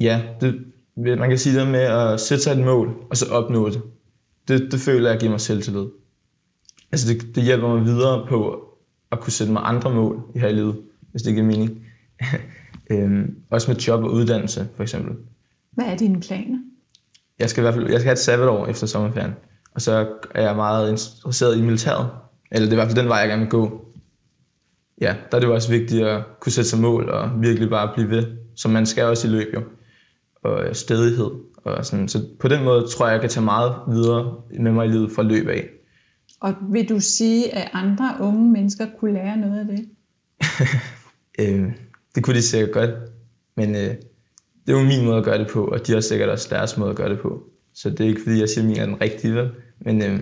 Ja, 0.00 0.22
det, 0.40 0.64
man 0.96 1.28
kan 1.28 1.38
sige 1.38 1.60
det 1.60 1.68
med 1.68 1.80
at 1.80 2.20
sætte 2.20 2.44
sig 2.44 2.52
et 2.52 2.64
mål, 2.64 2.94
og 3.10 3.16
så 3.16 3.26
opnå 3.32 3.68
det 3.68 3.82
det, 4.48 4.72
det 4.72 4.80
føler 4.80 5.10
jeg 5.10 5.20
giver 5.20 5.30
mig 5.30 5.40
selvtillid. 5.40 5.86
Altså 6.92 7.12
det, 7.12 7.34
det 7.34 7.42
hjælper 7.42 7.68
mig 7.68 7.84
videre 7.84 8.26
på 8.28 8.64
at 9.12 9.20
kunne 9.20 9.32
sætte 9.32 9.52
mig 9.52 9.62
andre 9.64 9.94
mål 9.94 10.22
i 10.34 10.38
her 10.38 10.48
i 10.48 10.52
livet, 10.52 10.76
hvis 11.10 11.22
det 11.22 11.34
giver 11.34 11.46
mening. 11.46 11.86
øhm, 12.90 13.36
også 13.50 13.70
med 13.70 13.80
job 13.80 14.04
og 14.04 14.12
uddannelse, 14.12 14.68
for 14.76 14.82
eksempel. 14.82 15.16
Hvad 15.72 15.84
er 15.84 15.96
dine 15.96 16.20
planer? 16.20 16.58
jeg 17.38 17.50
skal 17.50 17.60
i 17.60 17.62
hvert 17.62 17.74
fald 17.74 17.90
jeg 17.90 18.00
skal 18.00 18.06
have 18.06 18.12
et 18.12 18.18
sabbatår 18.18 18.66
efter 18.66 18.86
sommerferien. 18.86 19.32
Og 19.74 19.82
så 19.82 20.08
er 20.34 20.42
jeg 20.42 20.56
meget 20.56 20.90
interesseret 20.90 21.58
i 21.58 21.62
militæret. 21.62 22.10
Eller 22.52 22.66
det 22.66 22.72
er 22.72 22.76
i 22.76 22.80
hvert 22.80 22.88
fald 22.88 23.00
den 23.00 23.08
vej, 23.08 23.18
jeg 23.18 23.28
gerne 23.28 23.42
vil 23.42 23.50
gå. 23.50 23.84
Ja, 25.00 25.16
der 25.30 25.36
er 25.36 25.40
det 25.40 25.48
jo 25.48 25.54
også 25.54 25.70
vigtigt 25.70 26.06
at 26.06 26.24
kunne 26.40 26.52
sætte 26.52 26.70
sig 26.70 26.80
mål 26.80 27.08
og 27.08 27.42
virkelig 27.42 27.70
bare 27.70 27.92
blive 27.94 28.10
ved. 28.10 28.26
Som 28.56 28.70
man 28.70 28.86
skal 28.86 29.04
også 29.04 29.28
i 29.28 29.30
løb 29.30 29.54
jo. 29.54 29.62
Og 30.46 30.76
stedighed. 30.76 31.30
Og 31.64 31.86
sådan. 31.86 32.08
Så 32.08 32.24
på 32.40 32.48
den 32.48 32.64
måde 32.64 32.86
tror 32.86 33.06
jeg, 33.06 33.12
jeg 33.12 33.20
kan 33.20 33.30
tage 33.30 33.44
meget 33.44 33.74
videre 33.88 34.34
med 34.60 34.72
mig 34.72 34.86
i 34.86 34.90
livet 34.90 35.12
fra 35.12 35.22
løb 35.22 35.48
af. 35.48 35.68
Og 36.40 36.54
vil 36.72 36.88
du 36.88 37.00
sige, 37.00 37.54
at 37.54 37.70
andre 37.72 38.16
unge 38.20 38.52
mennesker 38.52 38.86
kunne 39.00 39.12
lære 39.12 39.36
noget 39.36 39.60
af 39.60 39.66
det? 39.66 39.88
øh, 41.40 41.72
det 42.14 42.24
kunne 42.24 42.36
de 42.36 42.42
sikkert 42.42 42.72
godt. 42.72 42.90
Men 43.56 43.74
øh, 43.74 43.94
det 44.66 44.74
er 44.74 44.78
jo 44.80 44.84
min 44.84 45.04
måde 45.04 45.16
at 45.16 45.24
gøre 45.24 45.38
det 45.38 45.48
på, 45.48 45.64
og 45.64 45.86
de 45.86 45.92
har 45.92 46.00
sikkert 46.00 46.28
også 46.28 46.48
deres 46.50 46.76
måde 46.76 46.90
at 46.90 46.96
gøre 46.96 47.10
det 47.10 47.20
på. 47.20 47.42
Så 47.74 47.90
det 47.90 48.00
er 48.00 48.08
ikke 48.08 48.22
fordi, 48.22 48.40
jeg 48.40 48.48
siger, 48.48 48.64
at 48.64 48.68
min 48.68 48.78
er 48.78 48.86
den 48.86 49.00
rigtige, 49.00 49.34
vel? 49.34 49.50
Men 49.80 50.02
øh, 50.02 50.20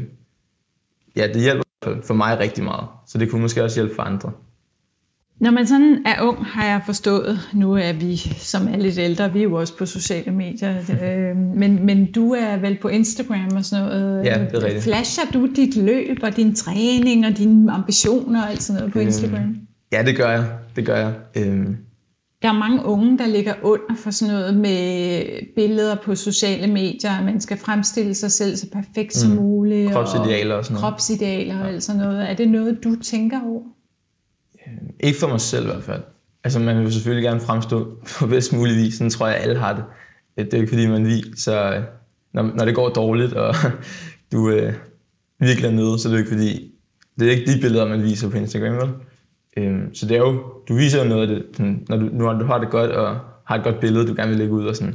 ja, 1.16 1.26
det 1.26 1.42
hjælper 1.42 1.64
for 2.02 2.14
mig 2.14 2.38
rigtig 2.38 2.64
meget. 2.64 2.88
Så 3.06 3.18
det 3.18 3.30
kunne 3.30 3.42
måske 3.42 3.62
også 3.64 3.80
hjælpe 3.80 3.94
for 3.94 4.02
andre. 4.02 4.32
Når 5.40 5.50
man 5.50 5.66
sådan 5.66 6.02
er 6.06 6.22
ung, 6.22 6.44
har 6.44 6.64
jeg 6.64 6.80
forstået, 6.86 7.38
nu 7.54 7.72
er 7.72 7.92
vi 7.92 8.16
som 8.38 8.68
er 8.68 8.76
lidt 8.76 8.98
ældre, 8.98 9.32
vi 9.32 9.38
er 9.38 9.42
jo 9.42 9.54
også 9.54 9.76
på 9.76 9.86
sociale 9.86 10.32
medier, 10.32 10.76
øh, 11.02 11.36
men, 11.36 11.86
men 11.86 12.12
du 12.12 12.32
er 12.32 12.56
vel 12.56 12.78
på 12.82 12.88
Instagram 12.88 13.56
og 13.56 13.64
sådan 13.64 13.84
noget. 13.84 14.24
Ja, 14.24 14.38
det 14.38 14.54
er 14.54 14.64
rigtigt. 14.64 14.84
Flasher 14.84 15.24
du 15.32 15.48
dit 15.56 15.76
løb 15.76 16.18
og 16.22 16.36
din 16.36 16.54
træning 16.54 17.26
og 17.26 17.38
dine 17.38 17.72
ambitioner 17.72 18.42
og 18.42 18.50
alt 18.50 18.62
sådan 18.62 18.80
noget 18.80 18.92
på 18.92 18.98
øh, 18.98 19.04
Instagram? 19.04 19.56
Ja, 19.92 20.02
det 20.02 20.16
gør 20.16 20.30
jeg. 20.30 20.44
Det 20.76 20.86
gør 20.86 20.96
jeg. 20.96 21.12
Øh, 21.36 21.66
der 22.42 22.50
er 22.50 22.58
mange 22.58 22.84
unge, 22.84 23.18
der 23.18 23.26
ligger 23.26 23.54
under 23.62 23.94
for 23.96 24.10
sådan 24.10 24.34
noget 24.34 24.56
med 24.56 25.22
billeder 25.54 25.96
på 26.04 26.14
sociale 26.14 26.72
medier, 26.72 27.24
man 27.24 27.40
skal 27.40 27.56
fremstille 27.56 28.14
sig 28.14 28.32
selv 28.32 28.56
så 28.56 28.66
perfekt 28.72 29.14
som 29.14 29.30
mm. 29.30 29.36
muligt. 29.36 29.92
Kropsidealer 29.92 30.54
og 30.54 30.64
sådan 30.64 30.74
noget. 30.74 30.92
Kropsidealer 30.92 31.60
og 31.60 31.68
alt 31.68 31.82
sådan 31.82 32.00
noget. 32.00 32.30
Er 32.30 32.34
det 32.34 32.50
noget, 32.50 32.84
du 32.84 32.96
tænker 32.96 33.40
over? 33.46 33.62
Øh, 34.66 34.88
ikke 35.00 35.18
for 35.18 35.28
mig 35.28 35.40
selv 35.40 35.64
i 35.64 35.66
hvert 35.66 35.82
fald. 35.82 36.02
Altså 36.44 36.58
man 36.58 36.80
vil 36.80 36.92
selvfølgelig 36.92 37.24
gerne 37.24 37.40
fremstå 37.40 37.98
på 38.18 38.26
bedst 38.26 38.52
mulig 38.52 38.76
vis, 38.76 38.94
sådan 38.94 39.10
tror 39.10 39.26
jeg 39.26 39.36
alle 39.36 39.58
har 39.58 39.74
det. 39.74 39.84
Øh, 40.38 40.44
det 40.44 40.54
er 40.54 40.58
ikke 40.58 40.68
fordi 40.68 40.86
man 40.86 41.04
vil, 41.04 41.32
så 41.36 41.74
øh, 41.74 41.82
når, 42.32 42.42
når 42.42 42.64
det 42.64 42.74
går 42.74 42.88
dårligt, 42.88 43.32
og 43.32 43.54
du 44.32 44.50
øh, 44.50 44.74
virkelig 45.40 45.68
er 45.68 45.72
nede, 45.72 45.98
så 45.98 46.08
er 46.08 46.12
det 46.12 46.18
ikke 46.18 46.30
fordi, 46.30 46.70
det 47.18 47.28
er 47.28 47.32
ikke 47.32 47.52
de 47.52 47.60
billeder, 47.60 47.88
man 47.88 48.02
viser 48.02 48.30
på 48.30 48.36
Instagram, 48.36 48.76
vel? 48.76 48.90
Øhm, 49.56 49.94
så 49.94 50.06
det 50.06 50.16
er 50.16 50.18
jo, 50.18 50.42
du 50.68 50.74
viser 50.74 51.02
jo 51.02 51.08
noget 51.08 51.22
af 51.22 51.28
det, 51.28 51.46
sådan, 51.52 51.86
når, 51.88 51.96
du, 51.96 52.08
når 52.12 52.32
du 52.32 52.44
har 52.44 52.58
det 52.58 52.70
godt, 52.70 52.90
og 52.90 53.18
har 53.44 53.56
et 53.56 53.64
godt 53.64 53.80
billede, 53.80 54.06
du 54.06 54.14
gerne 54.14 54.28
vil 54.28 54.38
lægge 54.38 54.52
ud 54.52 54.66
og 54.66 54.76
sådan. 54.76 54.94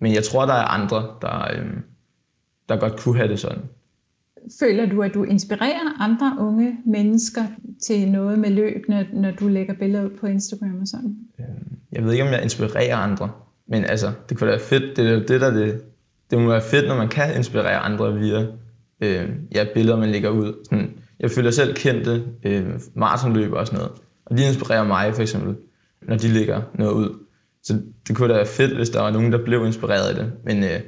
Men 0.00 0.14
jeg 0.14 0.24
tror, 0.24 0.46
der 0.46 0.54
er 0.54 0.64
andre, 0.64 1.06
der, 1.22 1.48
øhm, 1.54 1.82
der 2.68 2.76
godt 2.76 3.00
kunne 3.00 3.16
have 3.16 3.28
det 3.28 3.40
sådan. 3.40 3.62
Føler 4.60 4.86
du, 4.86 5.02
at 5.02 5.14
du 5.14 5.24
inspirerer 5.24 6.02
andre 6.02 6.36
unge 6.38 6.76
mennesker 6.86 7.42
til 7.82 8.10
noget 8.10 8.38
med 8.38 8.50
løb, 8.50 8.84
når, 8.88 9.04
når 9.12 9.30
du 9.30 9.48
lægger 9.48 9.74
billeder 9.74 10.04
ud 10.04 10.10
på 10.20 10.26
Instagram 10.26 10.80
og 10.80 10.86
sådan? 10.86 11.16
Øhm, 11.40 11.76
jeg 11.92 12.04
ved 12.04 12.12
ikke, 12.12 12.24
om 12.24 12.32
jeg 12.32 12.42
inspirerer 12.42 12.96
andre, 12.96 13.30
men 13.68 13.84
altså, 13.84 14.12
det 14.28 14.38
kunne 14.38 14.50
være 14.50 14.60
fedt. 14.60 14.96
Det 14.96 15.10
er 15.10 15.26
det, 15.26 15.40
der 15.40 15.50
det, 15.50 15.82
det 16.30 16.38
må 16.38 16.48
være 16.48 16.62
fedt, 16.62 16.88
når 16.88 16.96
man 16.96 17.08
kan 17.08 17.36
inspirere 17.36 17.78
andre 17.78 18.18
via 18.18 18.46
øh, 19.00 19.28
ja, 19.54 19.64
billeder, 19.74 19.98
man 19.98 20.10
lægger 20.10 20.30
ud. 20.30 20.64
Sådan, 20.64 20.90
jeg 21.20 21.30
føler 21.30 21.50
selv 21.50 21.74
kendte 21.74 22.24
øh, 22.42 22.66
maratonløbere 22.94 23.60
og 23.60 23.66
sådan 23.66 23.78
noget. 23.78 23.92
Og 24.26 24.38
de 24.38 24.46
inspirerer 24.46 24.84
mig 24.84 25.14
for 25.14 25.22
eksempel, 25.22 25.56
når 26.02 26.16
de 26.16 26.28
lægger 26.28 26.62
noget 26.74 26.92
ud. 26.92 27.18
Så 27.62 27.80
det 28.08 28.16
kunne 28.16 28.28
da 28.28 28.34
være 28.34 28.46
fedt, 28.46 28.76
hvis 28.76 28.90
der 28.90 29.00
var 29.00 29.10
nogen, 29.10 29.32
der 29.32 29.44
blev 29.44 29.66
inspireret 29.66 30.08
af 30.08 30.14
det. 30.14 30.32
Men 30.44 30.56
øh, 30.64 30.80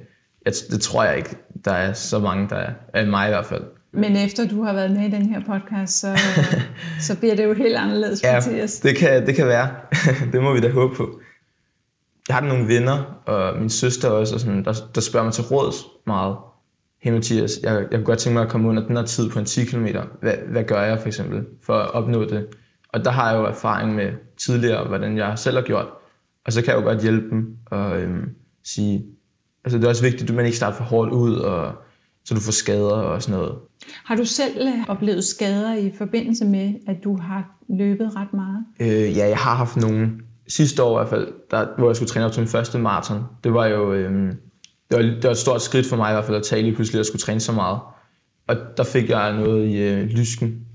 jeg, 0.47 0.52
det 0.71 0.81
tror 0.81 1.05
jeg 1.05 1.17
ikke, 1.17 1.37
der 1.64 1.73
er 1.73 1.93
så 1.93 2.19
mange, 2.19 2.49
der 2.49 2.57
er, 2.57 2.73
af 2.95 3.07
mig 3.07 3.26
i 3.26 3.31
hvert 3.31 3.47
fald. 3.47 3.62
Men 3.93 4.17
efter 4.17 4.49
du 4.49 4.62
har 4.62 4.73
været 4.73 4.90
med 4.90 5.09
i 5.09 5.11
den 5.11 5.26
her 5.26 5.40
podcast, 5.40 6.00
så, 6.00 6.19
så 7.07 7.19
bliver 7.19 7.35
det 7.37 7.45
jo 7.45 7.55
helt 7.55 7.76
anderledes, 7.76 8.23
ja, 8.23 8.35
Mathias. 8.35 8.81
det 8.81 8.97
kan, 8.97 9.26
det 9.26 9.35
kan 9.35 9.47
være. 9.47 9.71
det 10.33 10.43
må 10.43 10.52
vi 10.52 10.61
da 10.61 10.71
håbe 10.71 10.95
på. 10.95 11.21
Jeg 12.29 12.37
har 12.37 12.43
nogle 12.43 12.69
venner, 12.69 13.21
og 13.26 13.59
min 13.61 13.71
søster 13.71 14.09
også, 14.09 14.35
og 14.35 14.40
sådan, 14.40 14.64
der, 14.64 14.75
der 14.95 15.00
spørger 15.00 15.25
mig 15.25 15.33
til 15.33 15.45
råds 15.45 15.76
meget 16.07 16.37
hey 17.00 17.12
Mathias, 17.12 17.61
jeg, 17.62 17.73
jeg 17.73 17.88
kunne 17.90 18.05
godt 18.05 18.19
tænke 18.19 18.35
mig 18.35 18.43
at 18.43 18.49
komme 18.49 18.69
under 18.69 18.87
den 18.87 18.97
her 18.97 19.05
tid 19.05 19.31
på 19.31 19.38
en 19.38 19.45
10 19.45 19.64
km. 19.64 19.87
Hvad, 20.21 20.35
hvad 20.49 20.64
gør 20.64 20.83
jeg 20.83 21.00
for 21.00 21.07
eksempel 21.07 21.47
for 21.62 21.75
at 21.75 21.90
opnå 21.90 22.25
det? 22.25 22.47
Og 22.88 23.05
der 23.05 23.11
har 23.11 23.31
jeg 23.31 23.38
jo 23.38 23.45
erfaring 23.45 23.95
med 23.95 24.12
tidligere, 24.37 24.88
hvordan 24.88 25.17
jeg 25.17 25.38
selv 25.38 25.57
har 25.57 25.62
gjort. 25.62 25.87
Og 26.47 26.52
så 26.52 26.62
kan 26.62 26.75
jeg 26.75 26.81
jo 26.81 26.87
godt 26.87 27.02
hjælpe 27.02 27.31
dem 27.31 27.57
og 27.67 28.00
øhm, 28.00 28.29
sige, 28.64 29.05
altså 29.64 29.79
det 29.79 29.85
er 29.85 29.88
også 29.88 30.02
vigtigt, 30.02 30.31
at 30.31 30.37
man 30.37 30.45
ikke 30.45 30.57
starter 30.57 30.76
for 30.76 30.85
hårdt 30.85 31.12
ud, 31.12 31.35
og 31.37 31.73
så 32.25 32.35
du 32.35 32.40
får 32.40 32.52
skader 32.52 32.93
og 32.93 33.23
sådan 33.23 33.40
noget. 33.40 33.59
Har 34.05 34.17
du 34.17 34.25
selv 34.25 34.61
øh, 34.61 34.88
oplevet 34.88 35.25
skader 35.25 35.75
i 35.75 35.93
forbindelse 35.99 36.45
med, 36.45 36.75
at 36.87 36.97
du 37.05 37.17
har 37.17 37.59
løbet 37.69 38.17
ret 38.17 38.33
meget? 38.33 38.64
Øh, 38.81 39.17
ja, 39.17 39.29
jeg 39.29 39.37
har 39.37 39.55
haft 39.55 39.76
nogle. 39.76 40.11
Sidste 40.49 40.83
år 40.83 40.99
i 40.99 41.02
hvert 41.02 41.09
fald, 41.09 41.29
der, 41.50 41.67
hvor 41.79 41.88
jeg 41.88 41.97
skulle 41.97 42.09
træne 42.09 42.26
op 42.26 42.33
til 42.33 42.40
min 42.40 42.49
første 42.49 42.79
maraton, 42.79 43.23
det 43.45 43.52
var 43.52 43.67
jo 43.67 43.93
øhm, 43.93 44.33
det 44.90 44.97
var, 44.97 45.02
det 45.02 45.25
var 45.25 45.31
et 45.31 45.37
stort 45.37 45.62
skridt 45.62 45.87
for 45.87 45.97
mig 45.97 46.11
i 46.11 46.14
hvert 46.14 46.25
fald 46.25 46.37
at 46.37 46.43
tage 46.43 46.62
lige 46.62 46.75
pludselig 46.75 47.00
at 47.00 47.07
skulle 47.07 47.21
træne 47.21 47.40
så 47.40 47.52
meget. 47.52 47.81
Og 48.47 48.57
der 48.76 48.85
fik 48.85 49.11
jeg 49.11 49.37
noget 49.37 49.69
i 49.69 49.76
øh, 49.76 50.07
lysken, 50.07 50.67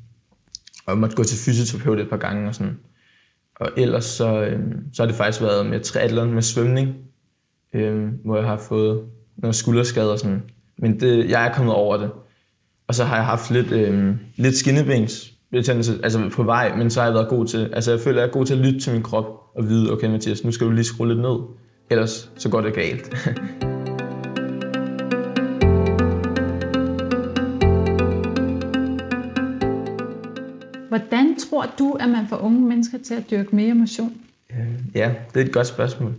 og 0.85 0.93
jeg 0.93 0.97
måtte 0.97 1.15
gå 1.15 1.23
til 1.23 1.37
fysioterapeut 1.37 1.99
et 1.99 2.09
par 2.09 2.17
gange 2.17 2.47
og 2.47 2.55
sådan. 2.55 2.79
Og 3.55 3.69
ellers 3.77 4.05
så, 4.05 4.41
øh, 4.41 4.59
så 4.93 5.01
har 5.01 5.07
det 5.07 5.15
faktisk 5.15 5.41
været 5.41 5.65
med 5.65 5.79
triathlon, 5.79 6.33
med 6.33 6.41
svømning, 6.41 6.95
øh, 7.75 8.07
hvor 8.25 8.37
jeg 8.37 8.45
har 8.45 8.57
fået 8.57 9.01
nogle 9.37 9.53
skulderskader 9.53 10.11
og 10.11 10.19
sådan. 10.19 10.43
Men 10.77 10.99
det, 10.99 11.29
jeg 11.29 11.47
er 11.47 11.53
kommet 11.53 11.73
over 11.73 11.97
det. 11.97 12.11
Og 12.87 12.95
så 12.95 13.03
har 13.03 13.15
jeg 13.15 13.25
haft 13.25 13.51
lidt, 13.51 13.71
øh, 13.71 14.15
lidt 14.35 14.55
skinnebens 14.55 15.31
betændelse, 15.51 15.99
altså 16.03 16.29
på 16.35 16.43
vej, 16.43 16.75
men 16.75 16.89
så 16.89 16.99
har 16.99 17.07
jeg 17.07 17.13
været 17.13 17.29
god 17.29 17.45
til, 17.45 17.69
altså 17.73 17.91
jeg 17.91 17.99
føler, 17.99 18.21
jeg 18.21 18.27
er 18.27 18.31
god 18.31 18.45
til 18.45 18.53
at 18.53 18.59
lytte 18.59 18.79
til 18.79 18.93
min 18.93 19.03
krop 19.03 19.25
og 19.55 19.69
vide, 19.69 19.91
okay 19.91 20.07
Mathias, 20.07 20.43
nu 20.43 20.51
skal 20.51 20.67
du 20.67 20.71
lige 20.71 20.83
skrue 20.83 21.07
lidt 21.07 21.19
ned, 21.19 21.39
ellers 21.89 22.31
så 22.37 22.49
går 22.49 22.61
det 22.61 22.73
galt. 22.73 23.13
Hvordan 30.89 31.39
tror 31.39 31.65
du, 31.79 31.97
at 31.99 32.09
man 32.09 32.27
får 32.29 32.37
unge 32.37 32.61
mennesker 32.61 32.97
til 33.07 33.13
at 33.13 33.31
dyrke 33.31 33.55
mere 33.55 33.73
motion? 33.73 34.13
Ja, 34.95 35.13
det 35.33 35.41
er 35.41 35.45
et 35.45 35.53
godt 35.53 35.67
spørgsmål. 35.67 36.13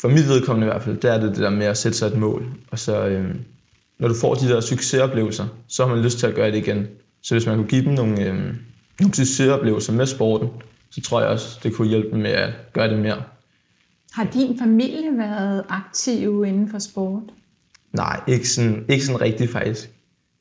For 0.00 0.08
mit 0.08 0.28
vedkommende 0.28 0.66
i 0.66 0.70
hvert 0.70 0.82
fald, 0.82 0.96
der 0.96 1.12
er 1.12 1.20
det 1.20 1.30
det 1.30 1.38
der 1.38 1.50
med 1.50 1.66
at 1.66 1.78
sætte 1.78 1.98
sig 1.98 2.06
et 2.06 2.18
mål. 2.18 2.46
Og 2.70 2.78
så, 2.78 3.06
øhm, 3.06 3.40
når 3.98 4.08
du 4.08 4.14
får 4.14 4.34
de 4.34 4.48
der 4.48 4.60
succesoplevelser, 4.60 5.46
så 5.68 5.86
har 5.86 5.94
man 5.94 6.04
lyst 6.04 6.18
til 6.18 6.26
at 6.26 6.34
gøre 6.34 6.50
det 6.50 6.56
igen. 6.56 6.86
Så 7.22 7.34
hvis 7.34 7.46
man 7.46 7.56
kunne 7.56 7.68
give 7.68 7.84
dem 7.84 7.92
nogle, 7.92 8.24
øhm, 8.24 8.58
nogle 9.00 9.14
succesoplevelser 9.14 9.92
med 9.92 10.06
sporten, 10.06 10.48
så 10.90 11.00
tror 11.00 11.20
jeg 11.20 11.28
også, 11.28 11.60
det 11.62 11.74
kunne 11.74 11.88
hjælpe 11.88 12.10
dem 12.10 12.18
med 12.18 12.30
at 12.30 12.52
gøre 12.72 12.90
det 12.90 12.98
mere. 12.98 13.22
Har 14.12 14.24
din 14.24 14.58
familie 14.58 15.18
været 15.18 15.64
aktiv 15.68 16.44
inden 16.46 16.68
for 16.70 16.78
sport? 16.78 17.22
Nej, 17.92 18.20
ikke 18.28 18.48
sådan, 18.48 18.84
ikke 18.88 19.04
sådan 19.04 19.20
rigtigt 19.20 19.52
faktisk. 19.52 19.90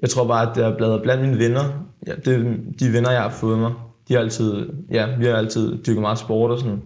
Jeg 0.02 0.10
tror 0.10 0.28
bare, 0.28 0.50
at 0.50 0.56
det 0.56 0.66
er 0.66 0.78
blevet 0.78 1.02
blandt 1.02 1.24
mine 1.24 1.40
venner. 1.40 1.86
Ja, 2.08 2.16
det, 2.16 2.58
de 2.80 2.94
venner, 2.94 3.12
jeg 3.12 3.22
har 3.22 3.30
fået 3.30 3.60
mig, 3.60 3.74
de 4.08 4.14
har 4.14 4.20
altid, 4.22 4.70
ja, 4.92 5.18
vi 5.18 5.26
har 5.26 5.34
altid 5.34 5.84
dykket 5.84 6.02
meget 6.02 6.20
sport 6.20 6.52
og 6.52 6.60
sådan 6.60 6.82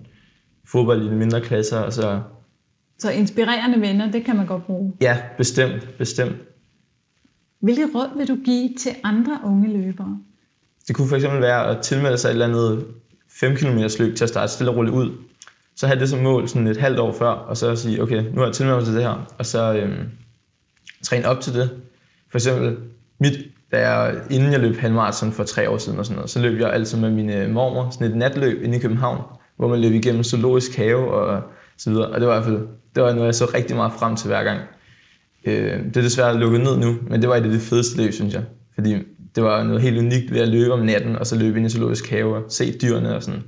fodbold 0.65 1.01
i 1.01 1.09
de 1.09 1.15
mindre 1.15 1.41
klasser. 1.41 1.77
Og 1.77 1.93
så, 1.93 2.21
så 2.99 3.11
inspirerende 3.11 3.81
venner, 3.81 4.11
det 4.11 4.25
kan 4.25 4.35
man 4.35 4.45
godt 4.45 4.65
bruge? 4.65 4.93
Ja, 5.01 5.17
bestemt, 5.37 5.97
bestemt. 5.97 6.35
Hvilket 7.59 7.89
råd 7.95 8.17
vil 8.17 8.27
du 8.27 8.37
give 8.45 8.69
til 8.79 8.91
andre 9.03 9.39
unge 9.45 9.73
løbere? 9.73 10.19
Det 10.87 10.95
kunne 10.95 11.07
fx 11.07 11.23
være 11.23 11.67
at 11.67 11.81
tilmelde 11.81 12.17
sig 12.17 12.29
et 12.29 12.31
eller 12.31 12.47
andet 12.47 12.85
5 13.29 13.55
km 13.55 13.77
løb 13.99 14.15
til 14.15 14.23
at 14.23 14.29
starte 14.29 14.51
stille 14.51 14.71
og 14.71 14.77
roligt 14.77 14.95
ud. 14.95 15.11
Så 15.75 15.87
have 15.87 15.99
det 15.99 16.09
som 16.09 16.19
mål 16.19 16.47
sådan 16.47 16.67
et 16.67 16.77
halvt 16.77 16.99
år 16.99 17.13
før, 17.13 17.27
og 17.27 17.57
så 17.57 17.75
sige, 17.75 18.03
okay, 18.03 18.23
nu 18.23 18.37
har 18.37 18.45
jeg 18.45 18.53
tilmeldt 18.53 18.77
mig 18.77 18.85
til 18.85 18.95
det 18.95 19.03
her, 19.03 19.33
og 19.37 19.45
så 19.45 19.73
øhm, 19.73 20.09
træne 21.03 21.27
op 21.27 21.39
til 21.39 21.53
det. 21.53 21.69
For 22.31 22.37
eksempel 22.37 22.77
mit, 23.19 23.33
da 23.71 23.89
jeg, 23.89 24.21
inden 24.29 24.51
jeg 24.51 24.59
løb 24.59 24.75
halvmarathon 24.75 25.31
for 25.31 25.43
tre 25.43 25.69
år 25.69 25.77
siden 25.77 25.99
og 25.99 26.05
sådan 26.05 26.15
noget, 26.15 26.29
så 26.29 26.41
løb 26.41 26.59
jeg 26.59 26.73
altid 26.73 26.97
med 26.97 27.11
mine 27.11 27.47
mormor, 27.47 27.89
sådan 27.89 28.07
et 28.07 28.17
natløb 28.17 28.63
inde 28.63 28.77
i 28.77 28.79
København, 28.79 29.21
hvor 29.57 29.67
man 29.67 29.81
løb 29.81 29.93
igennem 29.93 30.23
zoologisk 30.23 30.75
have 30.75 31.11
og 31.11 31.43
så 31.77 31.89
videre. 31.89 32.07
Og 32.07 32.19
det 32.19 32.27
var 32.27 32.33
i 32.33 32.37
hvert 32.37 32.45
fald, 32.45 32.67
det 32.95 33.03
var 33.03 33.13
noget, 33.13 33.25
jeg 33.25 33.35
så 33.35 33.51
rigtig 33.53 33.75
meget 33.75 33.93
frem 33.99 34.15
til 34.15 34.27
hver 34.27 34.43
gang. 34.43 34.59
Øh, 35.45 35.83
det 35.85 35.97
er 35.97 36.01
desværre 36.01 36.37
lukket 36.37 36.61
ned 36.61 36.77
nu, 36.77 36.97
men 37.09 37.21
det 37.21 37.29
var 37.29 37.35
et 37.35 37.43
af 37.43 37.51
de 37.51 37.59
fedeste 37.59 38.01
løb, 38.01 38.13
synes 38.13 38.33
jeg. 38.33 38.43
Fordi 38.73 38.95
det 39.35 39.43
var 39.43 39.63
noget 39.63 39.81
helt 39.81 39.97
unikt 39.97 40.31
ved 40.33 40.39
at 40.39 40.47
løbe 40.47 40.73
om 40.73 40.79
natten, 40.79 41.15
og 41.15 41.27
så 41.27 41.35
løbe 41.35 41.57
ind 41.57 41.67
i 41.67 41.69
zoologisk 41.69 42.09
have 42.09 42.35
og 42.35 42.43
se 42.51 42.77
dyrene 42.79 43.15
og 43.15 43.23
sådan. 43.23 43.43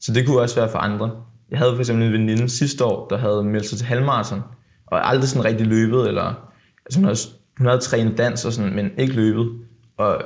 Så 0.00 0.12
det 0.12 0.26
kunne 0.26 0.40
også 0.40 0.60
være 0.60 0.70
for 0.70 0.78
andre. 0.78 1.10
Jeg 1.50 1.58
havde 1.58 1.72
for 1.72 1.80
eksempel 1.80 2.06
en 2.06 2.12
veninde 2.12 2.48
sidste 2.48 2.84
år, 2.84 3.08
der 3.08 3.18
havde 3.18 3.44
meldt 3.44 3.66
sig 3.66 3.78
til 3.78 3.86
halvmarathon, 3.86 4.42
og 4.86 5.08
aldrig 5.08 5.28
sådan 5.28 5.44
rigtig 5.44 5.66
løbet, 5.66 6.08
eller 6.08 6.52
altså 6.86 6.98
hun 6.98 7.04
havde 7.04 7.18
hun 7.58 7.66
havde 7.66 7.80
trænet 7.80 8.18
dans 8.18 8.44
og 8.44 8.52
sådan, 8.52 8.74
men 8.74 8.90
ikke 8.98 9.14
løbet. 9.14 9.48
Og 9.96 10.22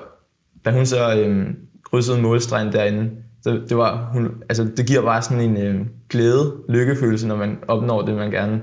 da 0.65 0.71
hun 0.71 0.87
så 0.87 1.17
øhm, 1.17 1.57
krydsede 1.91 2.23
målstregen 2.23 2.73
derinde, 2.73 3.11
så 3.43 3.61
det, 3.69 3.77
var, 3.77 4.11
hun, 4.13 4.29
altså, 4.49 4.69
det 4.77 4.87
giver 4.87 5.03
bare 5.03 5.23
sådan 5.23 5.41
en 5.41 5.57
øhm, 5.57 5.89
glæde, 6.09 6.55
lykkefølelse, 6.69 7.27
når 7.29 7.37
man 7.37 7.59
opnår 7.69 8.03
det, 8.03 8.15
man 8.15 8.31
gerne, 8.31 8.61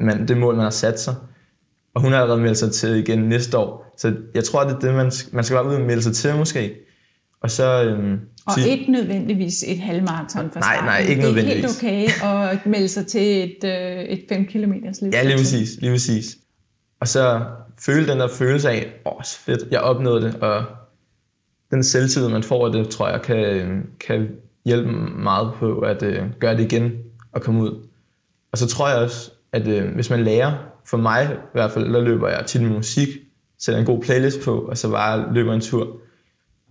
man, 0.00 0.28
det 0.28 0.36
mål, 0.36 0.54
man 0.54 0.64
har 0.64 0.70
sat 0.70 1.00
sig. 1.00 1.14
Og 1.94 2.02
hun 2.02 2.12
har 2.12 2.20
allerede 2.20 2.42
meldt 2.42 2.58
sig 2.58 2.72
til 2.72 2.94
igen 2.96 3.18
næste 3.18 3.58
år. 3.58 3.94
Så 3.98 4.14
jeg 4.34 4.44
tror, 4.44 4.64
det 4.64 4.72
er 4.72 4.78
det, 4.78 4.94
man, 4.94 5.12
man 5.32 5.44
skal 5.44 5.54
bare 5.54 5.66
ud 5.66 5.74
og 5.74 5.80
melde 5.80 6.02
sig 6.02 6.14
til 6.14 6.34
måske. 6.36 6.74
Og 7.40 7.50
så... 7.50 7.84
Øhm, 7.84 8.20
og 8.46 8.52
sige, 8.54 8.68
ikke 8.68 8.92
nødvendigvis 8.92 9.64
et 9.66 9.78
halvmarathon 9.78 10.50
for 10.52 10.60
Nej, 10.60 10.84
nej, 10.84 11.06
ikke 11.08 11.22
nødvendigvis. 11.22 11.76
Det 11.76 11.88
er 11.88 11.98
helt 11.98 12.22
okay 12.22 12.52
at 12.52 12.66
melde 12.66 12.88
sig 12.88 13.06
til 13.06 13.44
et, 13.44 13.64
øh, 13.64 14.02
et 14.04 14.24
5 14.28 14.46
km 14.46 14.72
løb. 15.02 15.12
Ja, 15.12 15.22
lige 15.22 15.36
præcis, 15.36 15.80
lige 15.80 15.92
præcis. 15.92 16.36
Og 17.00 17.08
så 17.08 17.44
føle 17.80 18.08
den 18.08 18.20
der 18.20 18.28
følelse 18.28 18.70
af, 18.70 18.86
åh, 19.06 19.16
oh, 19.16 19.24
fedt, 19.24 19.68
jeg 19.70 19.80
opnåede 19.80 20.22
det, 20.22 20.34
og 20.34 20.64
den 21.70 21.82
selvtillid, 21.82 22.28
man 22.28 22.42
får 22.42 22.66
af 22.66 22.72
det, 22.72 22.88
tror 22.88 23.08
jeg, 23.08 23.22
kan, 23.22 23.86
kan 24.00 24.28
hjælpe 24.64 24.92
meget 25.22 25.52
på 25.58 25.78
at 25.78 26.02
øh, 26.02 26.22
gøre 26.40 26.56
det 26.56 26.72
igen 26.72 26.92
og 27.32 27.42
komme 27.42 27.62
ud. 27.62 27.86
Og 28.52 28.58
så 28.58 28.66
tror 28.66 28.88
jeg 28.88 28.98
også, 28.98 29.30
at 29.52 29.68
øh, 29.68 29.94
hvis 29.94 30.10
man 30.10 30.24
lærer, 30.24 30.52
for 30.84 30.96
mig 30.96 31.30
i 31.32 31.36
hvert 31.52 31.70
fald, 31.70 31.92
der 31.92 32.00
løber 32.00 32.28
jeg 32.28 32.46
tit 32.46 32.62
med 32.62 32.70
musik, 32.70 33.08
sætter 33.58 33.80
en 33.80 33.86
god 33.86 34.02
playlist 34.02 34.40
på, 34.44 34.58
og 34.58 34.78
så 34.78 34.90
bare 34.90 35.34
løber 35.34 35.52
en 35.52 35.60
tur. 35.60 35.96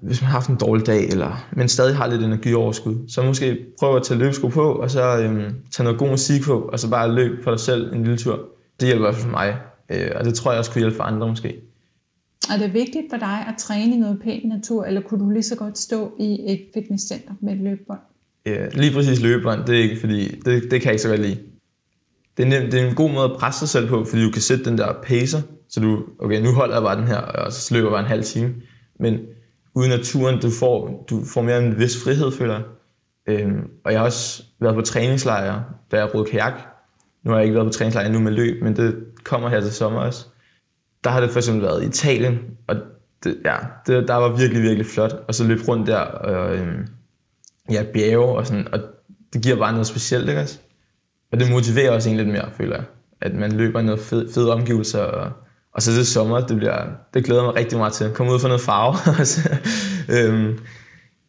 Hvis 0.02 0.22
man 0.22 0.26
har 0.26 0.32
haft 0.32 0.50
en 0.50 0.56
dårlig 0.56 0.88
dag, 0.88 1.08
eller 1.10 1.48
men 1.52 1.70
stadig 1.70 1.96
har 1.96 2.08
lidt 2.08 2.24
energioverskud, 2.24 2.96
så 3.08 3.24
måske 3.24 3.66
prøve 3.80 3.96
at 3.96 4.04
tage 4.04 4.20
løbesko 4.20 4.48
på, 4.48 4.72
og 4.72 4.92
så 4.92 5.18
øh, 5.18 5.52
tage 5.72 5.84
noget 5.84 6.00
god 6.00 6.10
musik 6.10 6.42
på, 6.42 6.62
og 6.62 6.80
så 6.80 6.90
bare 6.90 7.12
løb 7.12 7.44
for 7.44 7.52
dig 7.52 7.60
selv 7.60 7.94
en 7.94 8.04
lille 8.04 8.18
tur. 8.18 8.40
Det 8.80 8.88
hjælper 8.88 9.06
i 9.06 9.06
hvert 9.06 9.16
fald 9.16 9.24
for 9.24 9.32
mig, 9.32 9.58
øh, 9.90 10.12
og 10.16 10.26
det 10.26 10.34
tror 10.34 10.52
jeg 10.52 10.60
også 10.60 10.72
kunne 10.72 10.80
hjælpe 10.80 10.96
for 10.98 11.04
andre 11.04 11.28
måske. 11.28 11.56
Er 12.50 12.58
det 12.58 12.74
vigtigt 12.74 13.06
for 13.10 13.18
dig 13.18 13.46
at 13.48 13.56
træne 13.58 13.96
i 13.96 14.00
noget 14.00 14.20
pæn 14.24 14.42
natur, 14.46 14.86
eller 14.86 15.02
kunne 15.02 15.26
du 15.26 15.30
lige 15.30 15.44
så 15.44 15.56
godt 15.56 15.78
stå 15.78 16.16
i 16.20 16.52
et 16.52 16.66
fitnesscenter 16.74 17.34
med 17.42 17.54
et 17.54 17.60
løbebånd? 17.60 18.00
Ja, 18.46 18.68
lige 18.70 18.94
præcis 18.94 19.22
løbebånd, 19.22 19.66
det 19.66 19.76
er 19.76 19.84
ikke 19.84 20.00
fordi, 20.00 20.28
det, 20.46 20.46
det 20.46 20.82
kan 20.82 20.84
jeg 20.84 20.92
ikke 20.92 21.02
så 21.02 21.10
godt 21.10 21.22
lide. 21.22 21.40
Det 22.38 22.46
er, 22.46 22.50
nem, 22.50 22.72
det 22.72 22.82
er 22.82 22.88
en 22.88 22.96
god 22.96 23.12
måde 23.12 23.24
at 23.24 23.38
presse 23.40 23.60
sig 23.60 23.70
selv 23.70 23.88
på, 23.88 24.04
fordi 24.04 24.24
du 24.24 24.32
kan 24.32 24.42
sætte 24.42 24.66
den 24.66 24.78
der 24.78 24.94
pacer, 25.04 25.42
så 25.70 25.80
du, 25.80 26.04
okay, 26.20 26.42
nu 26.42 26.52
holder 26.52 26.76
jeg 26.76 26.84
bare 26.84 27.00
den 27.00 27.08
her, 27.08 27.18
og 27.18 27.54
så 27.54 27.74
løber 27.74 27.88
jeg 27.88 27.92
bare 27.92 28.04
en 28.04 28.10
halv 28.10 28.24
time. 28.24 28.54
Men 29.00 29.20
uden 29.76 29.90
naturen, 29.90 30.42
du 30.42 30.50
får, 30.50 31.06
du 31.10 31.24
får 31.26 31.42
mere 31.42 31.66
en 31.66 31.80
vis 31.80 32.04
frihed, 32.04 32.32
føler 32.32 32.54
jeg. 32.54 32.64
Øhm, 33.28 33.70
og 33.86 33.92
jeg 33.92 34.00
har 34.00 34.06
også 34.06 34.44
været 34.60 34.76
på 34.76 34.82
træningslejre, 34.82 35.64
da 35.92 35.98
jeg 35.98 36.14
rodede 36.14 36.32
kajak. 36.32 36.54
Nu 37.24 37.32
har 37.32 37.38
jeg 37.38 37.46
ikke 37.46 37.56
været 37.56 37.68
på 37.68 37.74
træningslejre 37.74 38.08
endnu 38.08 38.22
med 38.22 38.32
løb, 38.32 38.64
men 38.64 38.76
det 38.76 38.96
kommer 39.24 39.50
her 39.50 39.62
til 39.62 39.72
sommer 39.72 40.00
også 40.00 40.26
der 41.06 41.12
har 41.12 41.20
det 41.22 41.32
for 41.32 41.40
eksempel 41.40 41.64
været 41.64 41.84
i 41.84 41.88
Italien, 41.88 42.40
og 42.68 42.76
det, 43.24 43.38
ja, 43.46 43.56
det, 43.88 44.08
der 44.08 44.16
var 44.16 44.36
virkelig, 44.36 44.64
virkelig 44.64 44.86
flot. 44.86 45.14
Og 45.28 45.36
så 45.36 45.44
løb 45.44 45.68
rundt 45.68 45.88
der, 45.88 45.98
og 45.98 46.56
øhm, 46.56 46.88
ja, 47.72 47.84
bjerge 47.94 48.38
og 48.38 48.48
sådan, 48.48 48.68
og 48.74 48.80
det 49.34 49.42
giver 49.42 49.56
bare 49.56 49.72
noget 49.72 49.88
specielt, 49.88 50.30
ikke 50.30 50.42
også? 50.42 50.60
Og 51.32 51.40
det 51.40 51.52
motiverer 51.52 51.92
også 51.92 52.10
en 52.10 52.18
lidt 52.18 52.28
mere, 52.28 52.50
føler 52.58 52.76
jeg. 52.76 52.86
At 53.22 53.34
man 53.34 53.52
løber 53.52 53.80
i 53.80 53.84
noget 53.84 54.00
fed, 54.00 54.34
fede 54.34 54.54
omgivelser, 54.54 55.00
og, 55.00 55.32
og 55.74 55.82
så 55.82 55.92
det 55.92 56.08
sommer, 56.08 56.40
det, 56.40 56.58
bliver, 56.58 56.86
det 57.14 57.26
glæder 57.26 57.44
mig 57.44 57.56
rigtig 57.56 57.78
meget 57.78 57.94
til. 57.94 58.12
Komme 58.12 58.34
ud 58.34 58.40
for 58.40 58.48
noget 58.48 58.62
farve. 58.62 58.96
øhm, 60.16 60.60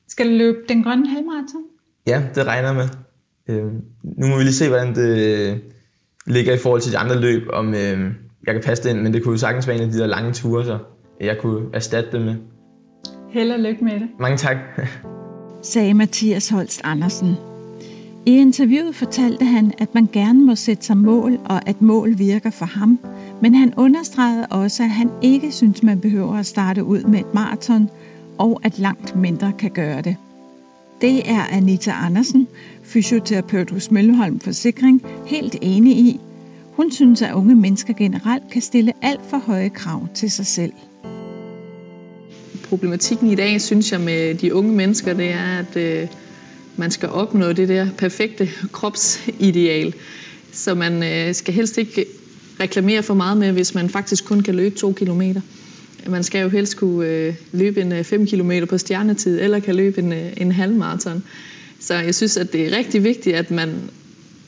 Skal 0.09 0.26
du 0.26 0.33
løbe 0.33 0.59
den 0.68 0.83
grønne 0.85 1.09
halvmarathon? 1.09 1.62
Ja, 2.06 2.23
det 2.35 2.47
regner 2.47 2.73
med. 2.73 2.88
Øhm, 3.49 3.80
nu 4.02 4.26
må 4.26 4.37
vi 4.37 4.42
lige 4.42 4.54
se, 4.54 4.68
hvordan 4.68 4.95
det 4.95 5.61
ligger 6.26 6.54
i 6.54 6.59
forhold 6.59 6.80
til 6.80 6.92
de 6.92 6.99
andre 6.99 7.21
løb, 7.21 7.49
om, 7.52 7.75
øhm, 7.75 8.14
jeg 8.47 8.55
kan 8.55 8.62
passe 8.62 8.85
det 8.85 8.91
ind, 8.91 9.00
men 9.00 9.12
det 9.12 9.23
kunne 9.23 9.33
jo 9.33 9.38
sagtens 9.38 9.69
være 9.69 9.76
en 9.76 9.83
af 9.83 9.88
de 9.88 9.99
der 9.99 10.07
lange 10.07 10.33
ture, 10.33 10.65
så 10.65 10.79
jeg 11.21 11.38
kunne 11.38 11.67
erstatte 11.73 12.11
det 12.12 12.21
med. 12.21 12.35
Held 13.31 13.50
og 13.53 13.59
lykke 13.59 13.85
med 13.85 13.93
det. 13.93 14.09
Mange 14.21 14.37
tak. 14.37 14.57
sagde 15.62 15.95
Mathias 15.95 16.49
Holst 16.49 16.81
Andersen. 16.85 17.37
I 18.26 18.37
interviewet 18.37 18.95
fortalte 18.95 19.45
han, 19.45 19.73
at 19.79 19.95
man 19.95 20.09
gerne 20.12 20.47
må 20.47 20.55
sætte 20.55 20.85
sig 20.85 20.97
mål, 20.97 21.38
og 21.45 21.69
at 21.69 21.83
mål 21.83 22.19
virker 22.19 22.50
for 22.50 22.67
ham, 22.67 22.99
men 23.43 23.55
han 23.55 23.75
understregede 23.76 24.47
også, 24.50 24.83
at 24.83 24.91
han 24.91 25.11
ikke 25.23 25.52
synes, 25.52 25.82
man 25.82 26.00
behøver 26.00 26.35
at 26.35 26.47
starte 26.47 26.85
ud 26.85 27.02
med 27.02 27.19
et 27.19 27.35
maraton, 27.35 27.91
og 28.39 28.61
at 28.65 28.78
langt 28.78 29.17
mindre 29.17 29.52
kan 29.59 29.71
gøre 29.71 30.02
det. 30.02 30.17
Det 31.00 31.30
er 31.30 31.43
Anita 31.52 31.91
Andersen, 31.91 32.49
fysioterapeut 32.82 33.71
hos 33.71 33.91
Mølleholm 33.91 34.41
Forsikring, 34.41 35.02
helt 35.26 35.56
enig 35.63 35.97
i, 35.97 36.21
hun 36.76 36.93
synes, 36.93 37.23
at 37.23 37.32
unge 37.32 37.54
mennesker 37.54 37.93
generelt 37.93 38.50
kan 38.52 38.62
stille 38.62 38.93
alt 39.02 39.21
for 39.30 39.39
høje 39.39 39.69
krav 39.69 40.08
til 40.15 40.30
sig 40.30 40.47
selv. 40.47 40.73
Problematikken 42.69 43.30
i 43.30 43.34
dag, 43.34 43.60
synes 43.60 43.93
jeg, 43.93 44.00
med 44.00 44.34
de 44.34 44.54
unge 44.54 44.73
mennesker, 44.73 45.15
det 45.15 45.30
er, 45.30 45.58
at 45.58 45.76
øh, 45.76 46.08
man 46.76 46.91
skal 46.91 47.08
opnå 47.08 47.52
det 47.52 47.69
der 47.69 47.86
perfekte 47.99 48.49
kropsideal. 48.73 49.95
Så 50.52 50.75
man 50.75 51.02
øh, 51.02 51.34
skal 51.34 51.54
helst 51.54 51.78
ikke 51.78 52.04
reklamere 52.60 53.02
for 53.02 53.15
meget 53.15 53.36
med, 53.36 53.52
hvis 53.52 53.75
man 53.75 53.89
faktisk 53.89 54.25
kun 54.25 54.41
kan 54.41 54.54
løbe 54.54 54.76
to 54.76 54.93
kilometer. 54.93 55.41
Man 56.06 56.23
skal 56.23 56.43
jo 56.43 56.49
helst 56.49 56.76
kunne 56.76 57.06
øh, 57.06 57.34
løbe 57.52 57.80
en 57.80 57.93
øh, 57.93 58.04
5 58.04 58.26
km 58.26 58.52
på 58.69 58.78
stjernetid, 58.78 59.41
eller 59.41 59.60
kan 59.60 59.75
løbe 59.75 59.99
en, 59.99 60.12
øh, 60.12 60.32
en 60.36 60.52
halvmarathon. 60.52 61.23
Så 61.80 61.95
jeg 61.95 62.15
synes, 62.15 62.36
at 62.36 62.52
det 62.52 62.67
er 62.67 62.76
rigtig 62.76 63.04
vigtigt, 63.04 63.36
at 63.36 63.50
man 63.50 63.91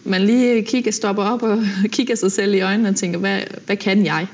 man 0.09 0.23
lige 0.23 0.63
kigger, 0.63 0.93
stopper 0.93 1.23
op 1.23 1.43
og 1.43 1.63
kigger 1.97 2.15
sig 2.15 2.33
selv 2.33 2.55
i 2.55 2.61
øjnene 2.61 2.89
og 2.89 2.97
tænker, 2.97 3.19
hvad, 3.19 3.41
hvad 3.67 3.77
kan 3.77 4.05
jeg? 4.05 4.27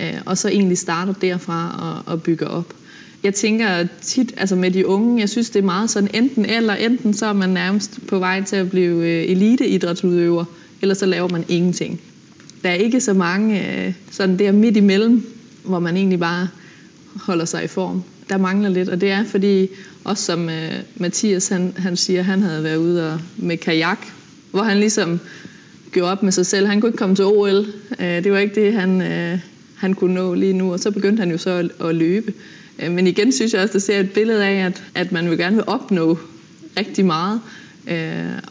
Øh, 0.00 0.20
og 0.26 0.38
så 0.38 0.48
egentlig 0.48 0.78
starter 0.78 1.12
derfra 1.12 1.78
og, 2.06 2.12
og 2.12 2.22
bygger 2.22 2.46
op. 2.46 2.74
Jeg 3.22 3.34
tænker 3.34 3.86
tit, 4.02 4.34
altså 4.36 4.56
med 4.56 4.70
de 4.70 4.86
unge, 4.86 5.20
jeg 5.20 5.28
synes 5.28 5.50
det 5.50 5.58
er 5.58 5.64
meget 5.64 5.90
sådan 5.90 6.10
enten 6.14 6.44
eller, 6.44 6.74
enten 6.74 7.14
så 7.14 7.26
er 7.26 7.32
man 7.32 7.50
nærmest 7.50 8.06
på 8.08 8.18
vej 8.18 8.42
til 8.42 8.56
at 8.56 8.70
blive 8.70 9.08
øh, 9.08 9.30
eliteidrætsudøver, 9.30 10.44
eller 10.82 10.94
så 10.94 11.06
laver 11.06 11.28
man 11.28 11.44
ingenting. 11.48 12.00
Der 12.62 12.68
er 12.68 12.74
ikke 12.74 13.00
så 13.00 13.14
mange 13.14 13.84
øh, 13.86 13.94
sådan 14.10 14.38
der 14.38 14.52
midt 14.52 14.76
imellem, 14.76 15.26
hvor 15.64 15.78
man 15.78 15.96
egentlig 15.96 16.18
bare 16.18 16.48
holder 17.16 17.44
sig 17.44 17.64
i 17.64 17.66
form. 17.66 18.02
Der 18.28 18.36
mangler 18.36 18.68
lidt, 18.68 18.88
og 18.88 19.00
det 19.00 19.10
er 19.10 19.24
fordi, 19.24 19.68
også 20.04 20.24
som 20.24 20.48
Mathias 20.96 21.48
han, 21.48 21.72
han 21.76 21.96
siger, 21.96 22.22
han 22.22 22.42
havde 22.42 22.64
været 22.64 22.76
ude 22.76 23.12
og, 23.12 23.20
med 23.36 23.56
kajak 23.56 23.98
hvor 24.50 24.62
han 24.62 24.78
ligesom 24.78 25.20
gjorde 25.92 26.12
op 26.12 26.22
med 26.22 26.32
sig 26.32 26.46
selv. 26.46 26.66
Han 26.66 26.80
kunne 26.80 26.88
ikke 26.88 26.98
komme 26.98 27.16
til 27.16 27.24
OL. 27.24 27.66
Øh, 28.00 28.24
det 28.24 28.32
var 28.32 28.38
ikke 28.38 28.54
det, 28.54 28.72
han, 28.72 29.02
øh, 29.02 29.38
han 29.76 29.94
kunne 29.94 30.14
nå 30.14 30.34
lige 30.34 30.52
nu. 30.52 30.72
Og 30.72 30.80
så 30.80 30.90
begyndte 30.90 31.20
han 31.20 31.30
jo 31.30 31.38
så 31.38 31.50
at, 31.50 31.88
at 31.88 31.94
løbe. 31.94 32.32
Øh, 32.78 32.92
men 32.92 33.06
igen 33.06 33.32
synes 33.32 33.52
jeg 33.54 33.62
også, 33.62 33.78
at 33.78 33.82
ser 33.82 34.00
et 34.00 34.12
billede 34.12 34.44
af, 34.44 34.66
at, 34.66 34.82
at 34.94 35.12
man 35.12 35.30
vil 35.30 35.38
gerne 35.38 35.56
vil 35.56 35.64
opnå 35.66 36.18
rigtig 36.78 37.06
meget. 37.06 37.40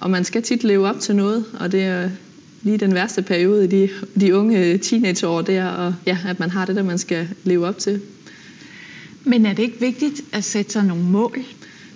Og 0.02 0.10
man 0.12 0.24
skal 0.24 0.42
tit 0.42 0.64
leve 0.64 0.88
op 0.88 1.00
til 1.00 1.16
noget, 1.16 1.46
og 1.60 1.72
det 1.72 1.84
er 1.84 2.10
lige 2.62 2.78
den 2.78 2.94
værste 2.94 3.22
periode 3.22 3.64
i 3.64 3.68
de, 3.68 3.90
de 4.20 4.36
unge 4.36 4.78
teenageår, 4.78 5.42
det 5.42 5.58
er, 5.58 5.68
og, 5.68 5.96
ja, 6.06 6.18
at 6.28 6.40
man 6.40 6.50
har 6.50 6.66
det, 6.66 6.76
der 6.76 6.84
man 6.84 6.98
skal 6.98 7.28
leve 7.44 7.68
op 7.68 7.78
til. 7.78 8.02
Men 9.24 9.46
er 9.46 9.54
det 9.54 9.64
ikke 9.64 9.80
vigtigt 9.80 10.22
at 10.32 10.44
sætte 10.44 10.72
sig 10.72 10.84
nogle 10.84 11.04
mål? 11.04 11.40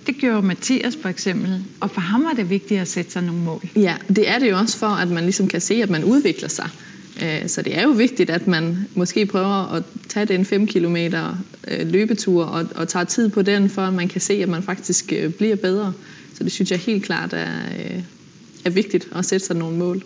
Det 0.06 0.16
gjorde 0.16 0.46
Mathias 0.46 0.98
for 1.02 1.08
eksempel, 1.08 1.64
og 1.80 1.90
for 1.90 2.00
ham 2.00 2.24
var 2.24 2.32
det 2.32 2.50
vigtigt 2.50 2.80
at 2.80 2.88
sætte 2.88 3.12
sig 3.12 3.22
nogle 3.22 3.40
mål. 3.40 3.68
Ja, 3.76 3.96
det 4.08 4.28
er 4.28 4.38
det 4.38 4.50
jo 4.50 4.58
også 4.58 4.78
for, 4.78 4.86
at 4.86 5.08
man 5.08 5.24
ligesom 5.24 5.48
kan 5.48 5.60
se, 5.60 5.74
at 5.74 5.90
man 5.90 6.04
udvikler 6.04 6.48
sig. 6.48 6.68
Øh, 7.22 7.48
så 7.48 7.62
det 7.62 7.78
er 7.78 7.82
jo 7.82 7.90
vigtigt, 7.90 8.30
at 8.30 8.46
man 8.46 8.88
måske 8.94 9.26
prøver 9.26 9.72
at 9.72 9.82
tage 10.08 10.26
den 10.26 10.44
5 10.44 10.66
km 10.66 10.96
øh, 10.96 11.88
løbetur 11.90 12.44
og, 12.44 12.66
og 12.74 12.88
tager 12.88 13.04
tid 13.04 13.28
på 13.28 13.42
den, 13.42 13.70
for 13.70 13.82
at 13.82 13.92
man 13.92 14.08
kan 14.08 14.20
se, 14.20 14.34
at 14.34 14.48
man 14.48 14.62
faktisk 14.62 15.12
øh, 15.12 15.32
bliver 15.32 15.56
bedre. 15.56 15.92
Så 16.34 16.44
det 16.44 16.52
synes 16.52 16.70
jeg 16.70 16.78
helt 16.78 17.04
klart 17.04 17.32
er, 17.32 17.48
er 18.64 18.70
vigtigt 18.70 19.08
at 19.14 19.24
sætte 19.24 19.46
sig 19.46 19.56
nogle 19.56 19.78
mål. 19.78 20.02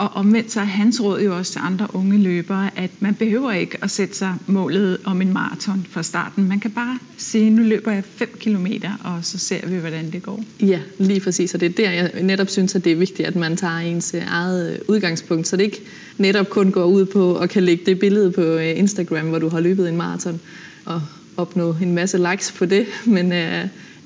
Og 0.00 0.10
omvendt 0.14 0.52
så 0.52 0.60
er 0.60 0.64
hans 0.64 1.02
råd 1.02 1.20
jo 1.22 1.36
også 1.36 1.52
til 1.52 1.60
andre 1.64 1.86
unge 1.92 2.18
løbere, 2.18 2.70
at 2.78 2.90
man 3.00 3.14
behøver 3.14 3.52
ikke 3.52 3.78
at 3.82 3.90
sætte 3.90 4.16
sig 4.16 4.34
målet 4.46 4.98
om 5.04 5.22
en 5.22 5.32
maraton 5.32 5.86
fra 5.90 6.02
starten. 6.02 6.48
Man 6.48 6.60
kan 6.60 6.70
bare 6.70 6.98
sige, 7.18 7.50
nu 7.50 7.62
løber 7.62 7.92
jeg 7.92 8.04
5 8.04 8.28
km, 8.40 8.66
og 9.04 9.18
så 9.22 9.38
ser 9.38 9.66
vi, 9.66 9.76
hvordan 9.76 10.10
det 10.10 10.22
går. 10.22 10.44
Ja, 10.60 10.80
lige 10.98 11.20
præcis. 11.20 11.54
Og 11.54 11.60
det 11.60 11.66
er 11.66 11.72
der, 11.72 11.90
jeg 11.90 12.10
netop 12.22 12.48
synes, 12.48 12.74
at 12.74 12.84
det 12.84 12.92
er 12.92 12.96
vigtigt, 12.96 13.28
at 13.28 13.36
man 13.36 13.56
tager 13.56 13.78
ens 13.78 14.14
øh, 14.14 14.22
eget 14.26 14.72
øh, 14.72 14.78
udgangspunkt, 14.88 15.48
så 15.48 15.56
det 15.56 15.64
ikke 15.64 15.82
netop 16.18 16.50
kun 16.50 16.70
går 16.70 16.84
ud 16.84 17.04
på 17.06 17.36
at 17.36 17.50
kan 17.50 17.62
lægge 17.62 17.86
det 17.86 17.98
billede 17.98 18.32
på 18.32 18.42
øh, 18.42 18.78
Instagram, 18.78 19.28
hvor 19.28 19.38
du 19.38 19.48
har 19.48 19.60
løbet 19.60 19.88
en 19.88 19.96
maraton, 19.96 20.40
og 20.84 21.02
opnå 21.36 21.76
en 21.82 21.94
masse 21.94 22.30
likes 22.30 22.52
på 22.52 22.66
det, 22.66 22.86
men 23.16 23.32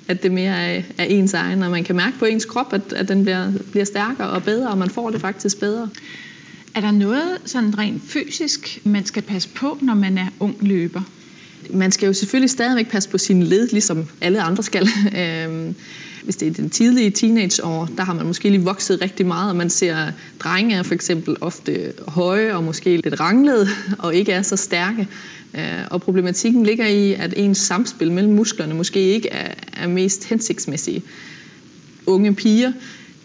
at 0.09 0.23
det 0.23 0.33
mere 0.33 0.57
er, 0.57 0.83
er 0.99 1.05
ens 1.05 1.35
egen, 1.35 1.62
og 1.62 1.71
man 1.71 1.85
kan 1.85 1.97
mærke 1.97 2.19
på 2.19 2.25
ens 2.25 2.45
krop, 2.45 2.73
at, 2.73 2.93
at 2.93 3.09
den 3.09 3.23
bliver, 3.23 3.53
bliver 3.71 3.85
stærkere 3.85 4.29
og 4.29 4.43
bedre, 4.43 4.71
og 4.71 4.79
man 4.79 4.90
får 4.90 5.11
det 5.11 5.21
faktisk 5.21 5.61
bedre. 5.61 5.88
Er 6.75 6.81
der 6.81 6.90
noget 6.90 7.38
sådan 7.45 7.79
rent 7.79 8.03
fysisk, 8.07 8.81
man 8.85 9.07
skal 9.07 9.23
passe 9.23 9.49
på, 9.49 9.79
når 9.83 9.95
man 9.95 10.19
er 10.19 10.27
ung 10.40 10.57
løber? 10.61 11.01
Man 11.71 11.93
skal 11.93 12.07
jo 12.07 12.12
selvfølgelig 12.12 12.51
stadigvæk 12.51 12.90
passe 12.90 13.09
på 13.09 13.19
sine 13.19 13.45
led, 13.45 13.69
ligesom 13.69 14.07
alle 14.21 14.43
andre 14.43 14.62
skal. 14.62 14.88
Øhm, 15.19 15.75
hvis 16.25 16.37
det 16.37 16.49
er 16.49 16.53
den 16.53 16.71
tidlige 16.71 17.11
teenageår, 17.11 17.88
der 17.97 18.05
har 18.05 18.14
man 18.14 18.27
måske 18.27 18.51
lige 18.51 18.62
vokset 18.62 19.01
rigtig 19.03 19.27
meget, 19.27 19.51
og 19.51 19.57
man 19.57 19.71
ser 19.71 19.97
drenge 20.40 20.77
er 20.77 20.83
for 20.83 20.95
eksempel 20.95 21.37
ofte 21.40 21.93
høje 22.09 22.55
og 22.55 22.64
måske 22.64 22.97
lidt 22.97 23.21
ranglede 23.21 23.69
og 23.99 24.14
ikke 24.14 24.33
er 24.33 24.43
så 24.43 24.57
stærke. 24.57 25.09
Øh, 25.59 25.85
og 25.90 26.03
problematikken 26.03 26.67
ligger 26.67 26.87
i, 26.87 27.12
at 27.12 27.35
ens 27.37 27.59
samspil 27.59 28.12
mellem 28.12 28.33
musklerne 28.33 28.75
måske 28.75 29.01
ikke 29.01 29.29
er, 29.29 29.55
er 29.77 29.88
mest 29.88 30.25
hensigtsmæssige. 30.25 31.03
Unge 32.07 32.35
piger, 32.35 32.73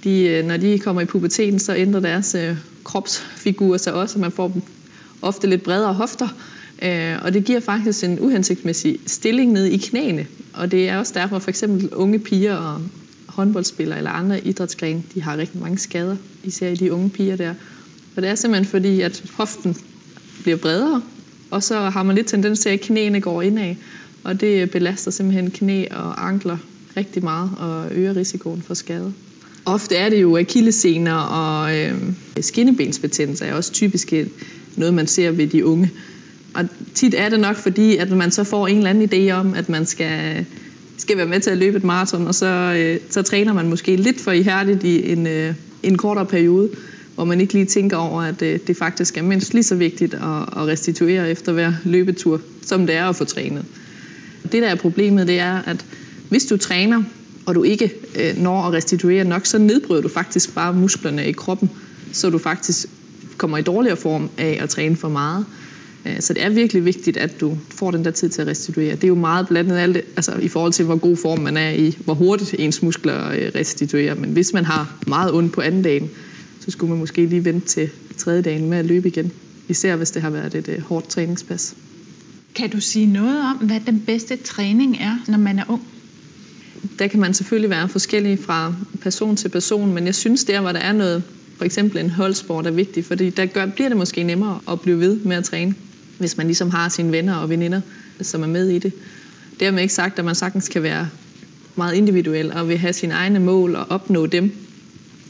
de, 0.04 0.22
øh, 0.22 0.46
når 0.46 0.58
de 0.58 0.80
kommer 0.80 1.02
i 1.02 1.06
puberteten, 1.06 1.60
så 1.60 1.76
ændrer 1.76 2.00
deres 2.00 2.36
øh, 2.36 2.58
kropsfigur 2.84 3.78
sig 3.78 3.94
også, 3.94 4.15
og 4.15 4.22
man 4.22 4.32
får 4.32 4.48
dem 4.48 4.62
ofte 5.22 5.48
lidt 5.48 5.63
bredere 5.63 5.94
hofter, 5.94 6.28
øh, 6.82 7.15
og 7.22 7.34
det 7.34 7.46
giver 7.46 7.60
faktisk 7.60 8.04
en 8.04 8.20
uhensigtsmæssig 8.20 9.00
stilling 9.06 9.52
ned 9.52 9.65
i 9.65 9.78
knæene. 9.78 10.28
Og 10.54 10.72
det 10.72 10.89
er 10.89 10.98
også 10.98 11.13
derfor 11.15 11.39
for 11.39 11.50
eksempel 11.50 11.94
unge 11.94 12.20
piger 12.20 12.56
og 12.56 12.82
håndboldspillere 13.28 13.98
eller 13.98 14.12
andre 14.12 14.48
idrætsgrene, 14.48 15.04
de 15.13 15.22
har 15.22 15.38
rigtig 15.38 15.62
mange 15.62 15.78
skader, 15.78 16.15
især 16.44 16.70
i 16.70 16.76
de 16.76 16.94
unge 16.94 17.10
piger 17.10 17.36
der. 17.36 17.54
Og 18.15 18.22
det 18.22 18.30
er 18.30 18.36
simpelthen 18.36 18.72
fordi, 18.72 19.02
at 19.02 19.24
hoften 19.34 19.76
bliver 20.44 20.58
bredere, 20.58 21.02
og 21.52 21.64
så 21.64 21.80
har 21.80 22.04
man 22.04 22.16
lidt 22.16 22.28
tendens 22.28 22.60
til, 22.60 22.70
at 22.70 22.82
knæene 22.82 23.22
går 23.22 23.42
indad, 23.42 23.76
og 24.24 24.42
det 24.42 24.72
belaster 24.72 25.12
simpelthen 25.12 25.52
knæ 25.52 25.86
og 25.92 26.28
ankler 26.28 26.58
rigtig 26.98 27.24
meget 27.24 27.52
og 27.58 27.86
øger 27.92 28.16
risikoen 28.16 28.62
for 28.62 28.74
skade. 28.74 29.14
Ofte 29.66 29.96
er 29.96 30.10
det 30.10 30.22
jo 30.22 30.38
akillesener 30.38 31.14
og 31.14 31.78
øh, 31.78 31.94
skinnebensbetændelse 32.42 33.46
er 33.46 33.54
også 33.54 33.72
typisk 33.72 34.14
noget, 34.76 34.94
man 34.94 35.08
ser 35.08 35.32
ved 35.32 35.48
de 35.48 35.66
unge. 35.66 35.92
Og 36.54 36.66
tit 36.94 37.14
er 37.18 37.30
det 37.30 37.40
nok 37.40 37.56
fordi, 37.56 37.98
at 37.98 38.10
man 38.10 38.32
så 38.32 38.44
får 38.44 38.68
en 38.68 38.78
eller 38.78 38.90
anden 38.90 39.10
idé 39.14 39.32
om, 39.32 39.54
at 39.54 39.70
man 39.70 39.86
skal, 39.86 40.46
skal 40.98 41.18
være 41.18 41.26
med 41.26 41.40
til 41.40 41.50
at 41.50 41.58
løbe 41.58 41.78
et 41.78 41.84
maraton, 41.84 42.28
og 42.28 42.36
så, 42.36 42.46
øh, 42.78 43.00
så 43.10 43.22
træner 43.22 43.54
man 43.54 43.70
måske 43.70 43.96
lidt 43.96 44.22
for 44.22 44.32
ihærdigt 44.32 44.84
i 44.84 45.12
en, 45.12 45.28
øh, 45.28 45.54
en 45.84 45.98
kortere 45.98 46.26
periode, 46.26 46.70
hvor 47.20 47.26
man 47.26 47.42
ikke 47.42 47.54
lige 47.54 47.66
tænker 47.66 47.98
over, 47.98 48.22
at 48.22 48.42
øh, 48.42 48.60
det 48.68 48.78
faktisk 48.78 49.18
er 49.18 49.22
mindst 49.22 49.54
lige 49.54 49.64
så 49.64 49.76
vigtigt 49.76 50.14
at, 50.14 50.42
at 50.42 50.68
restituere 50.68 51.30
efter 51.30 51.52
hver 51.52 51.74
løbetur, 51.84 52.42
som 52.62 52.88
det 52.88 52.96
er 52.96 53.06
at 53.06 53.16
få 53.16 53.26
trænet. 53.26 53.66
Det 54.44 54.62
der 54.62 54.68
er 54.68 54.76
problemet, 54.76 55.28
det 55.28 55.40
er, 55.40 55.58
at 55.58 55.86
hvis 56.30 56.46
du 56.46 56.58
træner, 56.58 57.04
og 57.46 57.56
du 57.56 57.64
ikke 57.64 57.92
øh, 58.16 58.38
når 58.38 58.64
at 58.64 58.74
restituere 58.74 59.24
nok, 59.24 59.46
så 59.46 59.58
nedbryder 59.58 60.02
du 60.02 60.08
faktisk 60.08 60.56
bare 60.56 60.74
musklerne 60.74 61.26
i 61.26 61.32
kroppen, 61.32 61.70
så 62.12 62.30
du 62.30 62.38
faktisk 62.38 62.88
kommer 63.38 63.58
i 63.58 63.62
dårligere 63.62 63.98
form 63.98 64.30
af 64.38 64.60
at 64.62 64.70
træne 64.70 64.96
for 64.96 65.10
meget. 65.10 65.46
Øh, 66.06 66.22
så 66.22 66.34
det 66.34 66.44
er 66.44 66.50
virkelig 66.50 66.86
vigtigt, 66.86 67.18
at 67.18 67.42
du 67.42 67.58
får 67.70 67.92
den 67.92 68.06
der 68.06 68.12
tid 68.12 68.30
til 68.30 68.42
at 68.42 68.48
restituere. 68.48 68.96
Det 68.96 69.04
er 69.04 69.08
jo 69.08 69.16
meget 69.16 69.48
blandet 69.48 69.78
alt, 69.78 69.98
altså 69.98 70.32
i 70.42 70.48
forhold 70.48 70.74
til, 70.74 70.86
hvor 70.86 70.98
god 70.98 71.18
form 71.18 71.40
man 71.40 71.58
er 71.58 71.70
i, 71.70 71.98
hvor 72.06 72.14
hurtigt 72.14 72.56
ens 72.60 72.82
muskler 72.82 73.32
øh, 73.32 73.52
restituerer. 73.56 74.16
Men 74.16 74.30
hvis 74.30 74.54
man 74.54 74.66
har 74.66 74.96
meget 75.08 75.34
ondt 75.34 75.54
på 75.54 75.62
anden 75.62 75.82
dagen, 75.82 76.10
så 76.60 76.72
skulle 76.72 76.89
man 76.89 77.00
måske 77.00 77.26
lige 77.26 77.45
vente 77.45 77.67
til 77.67 77.89
tredje 78.17 78.41
dagen 78.41 78.69
med 78.69 78.78
at 78.78 78.86
løbe 78.86 79.08
igen. 79.08 79.32
Især 79.67 79.95
hvis 79.95 80.12
det 80.12 80.22
har 80.22 80.30
været 80.30 80.56
et 80.56 80.67
øh, 80.67 80.82
hårdt 80.82 81.10
træningspas. 81.10 81.76
Kan 82.56 82.69
du 82.69 82.82
sige 82.82 83.06
noget 83.06 83.41
om, 83.41 83.58
hvad 83.58 83.80
den 83.86 84.04
bedste 84.06 84.36
træning 84.36 84.98
er, 84.98 85.17
når 85.28 85.38
man 85.38 85.60
er 85.60 85.63
ung? 85.67 85.88
Der 87.00 87.08
kan 87.08 87.19
man 87.19 87.34
selvfølgelig 87.34 87.69
være 87.69 87.89
forskellig 87.89 88.39
fra 88.39 88.74
person 89.02 89.36
til 89.36 89.50
person, 89.50 89.93
men 89.93 90.06
jeg 90.06 90.15
synes 90.15 90.43
der, 90.43 90.62
hvor 90.62 90.72
der 90.72 90.80
er 90.80 90.93
noget, 90.93 91.24
for 91.58 91.65
eksempel 91.65 91.98
en 91.98 92.10
holdsport 92.10 92.67
er 92.67 92.72
vigtig, 92.72 93.06
fordi 93.06 93.30
der 93.30 93.45
gør, 93.45 93.65
bliver 93.65 93.89
det 93.89 93.98
måske 93.98 94.24
nemmere 94.24 94.60
at 94.72 94.82
blive 94.82 95.00
ved 95.00 95.19
med 95.19 95.38
at 95.38 95.43
træne, 95.43 95.76
hvis 96.17 96.38
man 96.38 96.45
ligesom 96.45 96.69
har 96.69 96.89
sine 96.89 97.12
venner 97.12 97.36
og 97.36 97.50
veninder, 97.50 97.82
som 98.22 98.43
er 98.43 98.48
med 98.48 98.69
i 98.69 98.80
det. 98.80 98.93
Dermed 99.60 99.82
ikke 99.82 99.93
sagt, 99.93 100.19
at 100.19 100.26
man 100.26 100.36
sagtens 100.36 100.69
kan 100.69 100.84
være 100.84 101.10
meget 101.76 101.95
individuel 101.95 102.54
og 102.54 102.69
vil 102.69 102.78
have 102.78 102.93
sine 102.93 103.13
egne 103.13 103.39
mål 103.39 103.76
og 103.76 103.86
opnå 103.89 104.26
dem. 104.26 104.52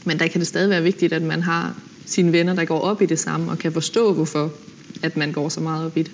Men 0.04 0.18
der 0.18 0.28
kan 0.28 0.40
det 0.40 0.48
stadig 0.48 0.70
være 0.70 0.82
vigtigt, 0.82 1.12
at 1.12 1.22
man 1.22 1.42
har 1.42 1.74
sine 2.06 2.32
venner, 2.32 2.54
der 2.54 2.64
går 2.64 2.80
op 2.80 3.02
i 3.02 3.06
det 3.06 3.18
samme 3.18 3.50
og 3.50 3.58
kan 3.58 3.72
forstå, 3.72 4.12
hvorfor 4.12 4.52
at 5.02 5.16
man 5.16 5.32
går 5.32 5.48
så 5.48 5.60
meget 5.60 5.86
op 5.86 5.96
i 5.96 6.02
det. 6.02 6.12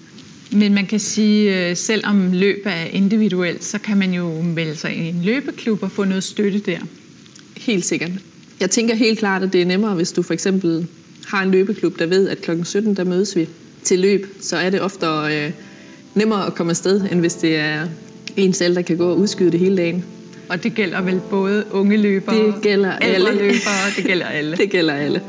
Men 0.53 0.75
man 0.75 0.87
kan 0.87 1.01
sige, 1.01 1.69
øh, 1.71 1.77
selvom 1.77 2.33
løb 2.33 2.63
er 2.65 2.85
individuelt, 2.85 3.65
så 3.65 3.79
kan 3.79 3.97
man 3.97 4.13
jo 4.13 4.43
melde 4.43 4.77
sig 4.77 4.97
i 4.97 5.09
en 5.09 5.23
løbeklub 5.25 5.83
og 5.83 5.91
få 5.91 6.05
noget 6.05 6.25
støtte 6.25 6.59
der. 6.59 6.79
Helt 7.57 7.85
sikkert. 7.85 8.11
Jeg 8.61 8.71
tænker 8.71 8.95
helt 8.95 9.19
klart, 9.19 9.43
at 9.43 9.53
det 9.53 9.63
er 9.63 9.67
nemmere, 9.67 9.95
hvis 9.95 10.13
du 10.13 10.23
for 10.23 10.35
eksempel 10.35 10.87
har 11.27 11.43
en 11.43 11.51
løbeklub, 11.51 11.99
der 11.99 12.07
ved, 12.07 12.29
at 12.29 12.43
kl. 12.43 12.51
17 12.65 12.97
der 12.97 13.05
mødes 13.05 13.37
vi 13.37 13.49
til 13.85 13.99
løb, 13.99 14.27
så 14.41 14.57
er 14.57 14.71
det 14.71 14.81
ofte 14.81 15.07
øh, 15.07 15.51
nemmere 16.15 16.47
at 16.47 16.55
komme 16.55 16.71
afsted, 16.71 17.01
end 17.13 17.21
hvis 17.21 17.35
det 17.35 17.57
er 17.57 17.89
en 18.37 18.53
selv, 18.53 18.75
der 18.75 18.83
kan 18.83 18.97
gå 18.97 19.11
og 19.11 19.19
udskyde 19.19 19.53
det 19.53 19.61
hele 19.61 19.77
dagen. 19.77 20.05
Og 20.49 20.63
det 20.63 20.75
gælder 20.75 21.01
vel 21.01 21.21
både 21.31 21.65
unge 21.73 21.97
løbere, 21.97 22.47
det 22.47 22.55
gælder 22.63 22.93
alle. 22.93 23.33
løbere, 23.33 23.91
det 23.97 24.05
gælder 24.05 24.27
alle. 24.27 24.57
det 24.63 24.71
gælder 24.71 24.95
alle. 24.95 25.21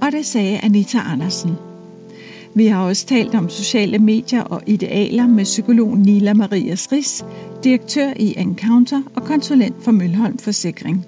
Og 0.00 0.12
det 0.12 0.26
sagde 0.26 0.58
Anita 0.62 0.98
Andersen. 0.98 1.56
Vi 2.54 2.66
har 2.66 2.84
også 2.84 3.06
talt 3.06 3.34
om 3.34 3.48
sociale 3.48 3.98
medier 3.98 4.42
og 4.42 4.62
idealer 4.66 5.26
med 5.26 5.44
psykolog 5.44 5.98
Nila 5.98 6.34
Maria 6.34 6.76
Ris, 6.92 7.24
direktør 7.64 8.12
i 8.16 8.34
Encounter 8.38 9.02
og 9.16 9.24
konsulent 9.24 9.84
for 9.84 9.90
Mølholm 9.90 10.38
Forsikring. 10.38 11.06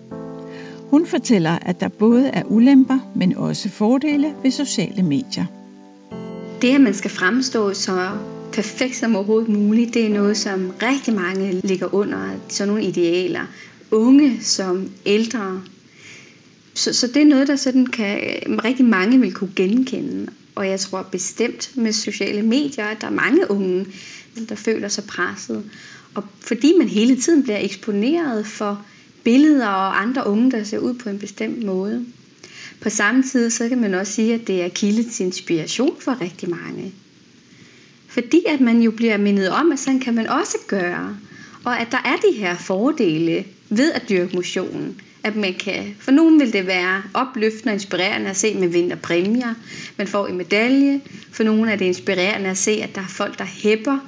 Hun 0.91 1.07
fortæller, 1.07 1.59
at 1.63 1.81
der 1.81 1.89
både 1.89 2.29
er 2.29 2.43
ulemper, 2.45 2.99
men 3.15 3.37
også 3.37 3.69
fordele 3.69 4.33
ved 4.43 4.51
sociale 4.51 5.03
medier. 5.03 5.45
Det, 6.63 6.75
at 6.75 6.81
man 6.81 6.95
skal 6.95 7.11
fremstå 7.11 7.75
så 7.75 8.09
perfekt 8.53 8.97
som 8.97 9.17
overhovedet 9.17 9.49
muligt, 9.49 9.95
det 9.95 10.05
er 10.05 10.09
noget, 10.09 10.37
som 10.37 10.73
rigtig 10.83 11.15
mange 11.15 11.61
ligger 11.65 11.95
under 11.95 12.31
sådan 12.49 12.69
nogle 12.69 12.89
idealer. 12.89 13.47
Unge 13.91 14.39
som 14.43 14.91
ældre. 15.07 15.63
Så, 16.75 16.93
så 16.93 17.07
det 17.07 17.23
er 17.23 17.27
noget, 17.27 17.49
der 17.49 17.57
sådan 17.57 17.87
kan, 17.87 18.19
øh, 18.19 18.59
rigtig 18.65 18.85
mange 18.85 19.21
vil 19.21 19.33
kunne 19.35 19.53
genkende. 19.57 20.27
Og 20.55 20.69
jeg 20.69 20.81
tror 20.81 21.03
bestemt 21.03 21.71
med 21.77 21.93
sociale 21.93 22.43
medier, 22.43 22.85
at 22.85 23.01
der 23.01 23.07
er 23.07 23.11
mange 23.11 23.51
unge, 23.51 23.87
der 24.49 24.55
føler 24.55 24.89
sig 24.89 25.05
presset. 25.05 25.71
Og 26.15 26.25
fordi 26.41 26.73
man 26.79 26.89
hele 26.89 27.17
tiden 27.21 27.43
bliver 27.43 27.59
eksponeret 27.59 28.47
for 28.47 28.85
billeder 29.25 29.67
og 29.67 30.03
andre 30.03 30.27
unge, 30.27 30.51
der 30.51 30.65
ser 30.65 30.79
ud 30.79 30.95
på 30.95 31.09
en 31.09 31.19
bestemt 31.19 31.65
måde. 31.65 32.07
På 32.81 32.91
samme 32.91 33.23
tid, 33.23 33.51
så 33.51 33.69
kan 33.69 33.81
man 33.81 33.95
også 33.95 34.13
sige, 34.13 34.35
at 34.35 34.47
det 34.47 34.63
er 34.63 34.69
kilde 34.69 35.11
til 35.11 35.27
inspiration 35.27 35.97
for 36.01 36.21
rigtig 36.21 36.51
mange. 36.51 36.93
Fordi 38.09 38.43
at 38.49 38.61
man 38.61 38.81
jo 38.83 38.91
bliver 38.91 39.17
mindet 39.17 39.51
om, 39.51 39.73
at 39.73 39.79
sådan 39.79 40.01
kan 40.01 40.15
man 40.15 40.29
også 40.29 40.59
gøre. 40.69 41.17
Og 41.65 41.81
at 41.81 41.89
der 41.91 41.99
er 42.05 42.17
de 42.17 42.37
her 42.37 42.57
fordele 42.57 43.45
ved 43.71 43.93
at 43.93 44.09
dyrke 44.09 44.37
motion 44.37 45.01
at 45.23 45.37
man 45.37 45.55
kan, 45.55 45.95
for 45.99 46.11
nogen 46.11 46.41
vil 46.41 46.53
det 46.53 46.67
være 46.67 47.03
opløftende 47.15 47.71
og 47.71 47.75
inspirerende 47.75 48.31
at 48.31 48.37
se, 48.37 48.49
at 48.49 48.57
man 48.57 48.73
vinder 48.73 48.97
præmier, 48.97 49.55
man 49.97 50.07
får 50.07 50.27
en 50.27 50.37
medalje, 50.37 51.01
for 51.33 51.45
nogen 51.45 51.69
er 51.69 51.77
det 51.77 51.85
inspirerende 51.85 52.51
at 52.51 52.59
se, 52.59 52.71
at 52.71 52.95
der 52.95 53.01
er 53.01 53.09
folk, 53.09 53.39
der 53.39 53.45
hæpper, 53.45 53.99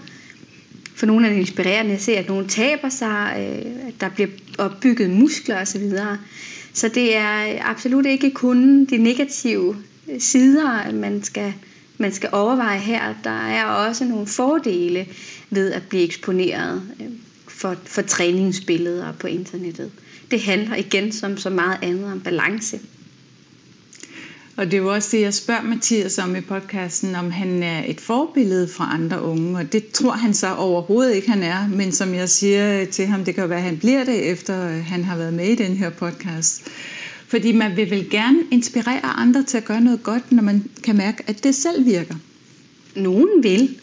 for 0.95 1.07
nogle 1.07 1.27
er 1.27 1.31
det 1.31 1.39
inspirerende 1.39 1.95
at 1.95 2.03
se, 2.03 2.17
at 2.17 2.29
nogen 2.29 2.49
taber 2.49 2.89
sig, 2.89 3.35
øh, 3.39 3.89
at 3.89 4.01
der 4.01 4.09
bliver 4.09 4.29
opbygget 4.59 5.11
muskler 5.11 5.61
osv. 5.61 5.93
Så 6.73 6.89
det 6.89 7.17
er 7.17 7.65
absolut 7.65 8.07
ikke 8.07 8.31
kun 8.31 8.85
de 8.85 8.97
negative 8.97 9.77
sider, 10.19 10.93
man 10.93 11.23
skal, 11.23 11.55
man 12.01 12.13
skal 12.13 12.29
overveje 12.33 12.79
her. 12.79 13.15
Der 13.25 13.49
er 13.49 13.65
også 13.65 14.05
nogle 14.05 14.27
fordele 14.27 15.07
ved 15.51 15.73
at 15.73 15.83
blive 15.89 16.05
eksponeret 16.05 16.83
øh, 17.01 17.07
for, 17.49 17.77
for 17.85 18.03
træningsbilleder 18.03 19.13
på 19.13 19.27
internettet 19.27 19.91
det 20.31 20.41
handler 20.41 20.77
igen 20.77 21.13
som 21.13 21.37
så 21.37 21.51
meget 21.51 21.79
andet 21.83 22.13
om 22.13 22.21
balance. 22.21 22.79
Og 24.57 24.67
det 24.67 24.75
er 24.75 24.79
jo 24.79 24.93
også 24.93 25.09
det, 25.17 25.23
jeg 25.23 25.35
spørger 25.35 25.63
Mathias 25.63 26.19
om 26.19 26.37
i 26.37 26.41
podcasten, 26.41 27.15
om 27.15 27.31
han 27.31 27.63
er 27.63 27.83
et 27.87 28.01
forbillede 28.01 28.69
for 28.69 28.85
andre 28.85 29.23
unge, 29.23 29.59
og 29.59 29.73
det 29.73 29.91
tror 29.91 30.13
han 30.13 30.35
så 30.35 30.55
overhovedet 30.55 31.15
ikke, 31.15 31.31
han 31.31 31.43
er. 31.43 31.69
Men 31.69 31.93
som 31.93 32.15
jeg 32.15 32.29
siger 32.29 32.85
til 32.85 33.07
ham, 33.07 33.25
det 33.25 33.35
kan 33.35 33.49
være, 33.49 33.59
at 33.59 33.65
han 33.65 33.79
bliver 33.79 34.05
det, 34.05 34.31
efter 34.31 34.69
øh, 34.69 34.85
han 34.85 35.05
har 35.05 35.17
været 35.17 35.35
med 35.35 35.47
i 35.47 35.55
den 35.55 35.77
her 35.77 35.91
podcast. 35.91 36.63
Fordi 37.31 37.53
man 37.53 37.77
vil 37.77 37.91
vel 37.91 38.11
gerne 38.11 38.39
inspirere 38.51 39.07
andre 39.07 39.43
til 39.43 39.57
at 39.57 39.65
gøre 39.65 39.81
noget 39.81 40.03
godt, 40.03 40.33
når 40.33 40.43
man 40.43 40.65
kan 40.85 40.97
mærke, 40.97 41.25
at 41.27 41.45
det 41.45 41.55
selv 41.55 41.87
virker. 41.87 42.15
Nogen 42.97 43.43
vil, 43.43 43.79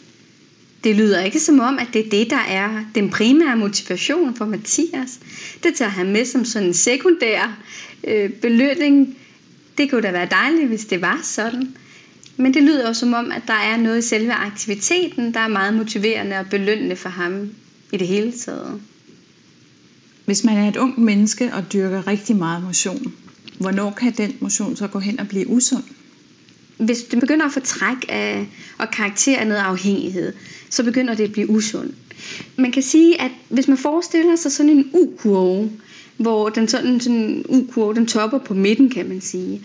det 0.84 0.96
lyder 0.96 1.20
ikke 1.20 1.40
som 1.40 1.60
om, 1.60 1.78
at 1.78 1.88
det 1.92 2.06
er 2.06 2.10
det, 2.10 2.30
der 2.30 2.44
er 2.48 2.84
den 2.94 3.10
primære 3.10 3.56
motivation 3.56 4.36
for 4.36 4.44
Mathias. 4.44 5.20
Det 5.62 5.74
tager 5.74 5.90
han 5.90 6.12
med 6.12 6.24
som 6.24 6.44
sådan 6.44 6.68
en 6.68 6.74
sekundær 6.74 7.58
øh, 8.04 8.30
belønning. 8.30 9.16
Det 9.78 9.90
kunne 9.90 10.02
da 10.02 10.10
være 10.10 10.28
dejligt, 10.30 10.68
hvis 10.68 10.84
det 10.84 11.00
var 11.00 11.20
sådan. 11.22 11.76
Men 12.36 12.54
det 12.54 12.62
lyder 12.62 12.88
også 12.88 13.00
som 13.00 13.12
om, 13.12 13.32
at 13.32 13.42
der 13.46 13.54
er 13.54 13.76
noget 13.76 13.98
i 13.98 14.08
selve 14.08 14.32
aktiviteten, 14.32 15.34
der 15.34 15.40
er 15.40 15.48
meget 15.48 15.74
motiverende 15.74 16.38
og 16.38 16.46
belønnende 16.50 16.96
for 16.96 17.08
ham 17.08 17.50
i 17.92 17.96
det 17.96 18.06
hele 18.06 18.32
taget. 18.32 18.80
Hvis 20.24 20.44
man 20.44 20.56
er 20.56 20.68
et 20.68 20.76
ung 20.76 21.00
menneske 21.00 21.50
og 21.54 21.72
dyrker 21.72 22.06
rigtig 22.06 22.36
meget 22.36 22.62
motion, 22.62 23.12
hvornår 23.58 23.90
kan 23.90 24.12
den 24.12 24.36
motion 24.40 24.76
så 24.76 24.86
gå 24.86 24.98
hen 24.98 25.20
og 25.20 25.28
blive 25.28 25.48
usund? 25.48 25.84
hvis 26.78 27.02
det 27.02 27.20
begynder 27.20 27.46
at 27.46 27.52
få 27.52 27.60
træk 27.60 28.04
af, 28.08 28.46
og 28.78 28.90
karakter 28.90 29.38
af 29.38 29.46
noget 29.46 29.60
afhængighed, 29.60 30.32
så 30.70 30.84
begynder 30.84 31.14
det 31.14 31.24
at 31.24 31.32
blive 31.32 31.50
usund. 31.50 31.90
Man 32.56 32.72
kan 32.72 32.82
sige, 32.82 33.20
at 33.20 33.30
hvis 33.48 33.68
man 33.68 33.78
forestiller 33.78 34.36
sig 34.36 34.52
sådan 34.52 34.70
en 34.72 34.90
U-kurve, 34.92 35.70
hvor 36.16 36.48
den 36.48 36.68
sådan, 36.68 37.00
sådan 37.00 37.44
U-kurve, 37.48 37.94
den 37.94 38.06
topper 38.06 38.38
på 38.38 38.54
midten, 38.54 38.90
kan 38.90 39.08
man 39.08 39.20
sige. 39.20 39.62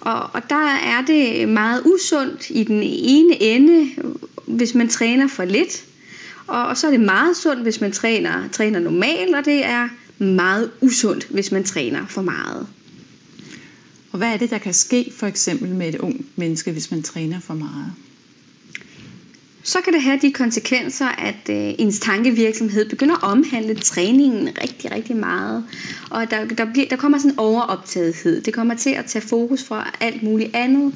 Og, 0.00 0.22
og 0.22 0.42
der 0.50 0.68
er 0.84 1.02
det 1.06 1.48
meget 1.48 1.82
usundt 1.84 2.50
i 2.50 2.64
den 2.64 2.82
ene 2.82 3.42
ende, 3.42 3.90
hvis 4.46 4.74
man 4.74 4.88
træner 4.88 5.28
for 5.28 5.44
lidt. 5.44 5.84
Og, 6.46 6.66
og 6.66 6.76
så 6.76 6.86
er 6.86 6.90
det 6.90 7.00
meget 7.00 7.36
sundt, 7.36 7.62
hvis 7.62 7.80
man 7.80 7.92
træner, 7.92 8.48
træner 8.52 8.80
normalt, 8.80 9.34
og 9.34 9.44
det 9.44 9.64
er 9.64 9.88
meget 10.18 10.70
usundt, 10.80 11.24
hvis 11.30 11.52
man 11.52 11.64
træner 11.64 12.06
for 12.06 12.22
meget. 12.22 12.66
Og 14.12 14.18
hvad 14.18 14.28
er 14.32 14.36
det, 14.36 14.50
der 14.50 14.58
kan 14.58 14.74
ske 14.74 15.12
for 15.16 15.26
eksempel 15.26 15.68
med 15.68 15.88
et 15.88 15.96
ung 15.96 16.26
menneske, 16.36 16.72
hvis 16.72 16.90
man 16.90 17.02
træner 17.02 17.40
for 17.40 17.54
meget? 17.54 17.92
så 19.68 19.80
kan 19.80 19.92
det 19.92 20.02
have 20.02 20.18
de 20.22 20.32
konsekvenser, 20.32 21.06
at 21.06 21.50
øh, 21.50 21.74
ens 21.78 21.98
tankevirksomhed 22.00 22.88
begynder 22.88 23.14
at 23.14 23.22
omhandle 23.22 23.74
træningen 23.74 24.48
rigtig, 24.62 24.92
rigtig 24.92 25.16
meget. 25.16 25.64
Og 26.10 26.30
der, 26.30 26.44
der, 26.44 26.64
bliver, 26.72 26.88
der 26.88 26.96
kommer 26.96 27.18
sådan 27.18 27.30
en 27.30 27.38
overoptagethed. 27.38 28.40
Det 28.40 28.54
kommer 28.54 28.74
til 28.74 28.90
at 28.90 29.04
tage 29.04 29.22
fokus 29.22 29.64
fra 29.64 29.90
alt 30.00 30.22
muligt 30.22 30.50
andet. 30.56 30.92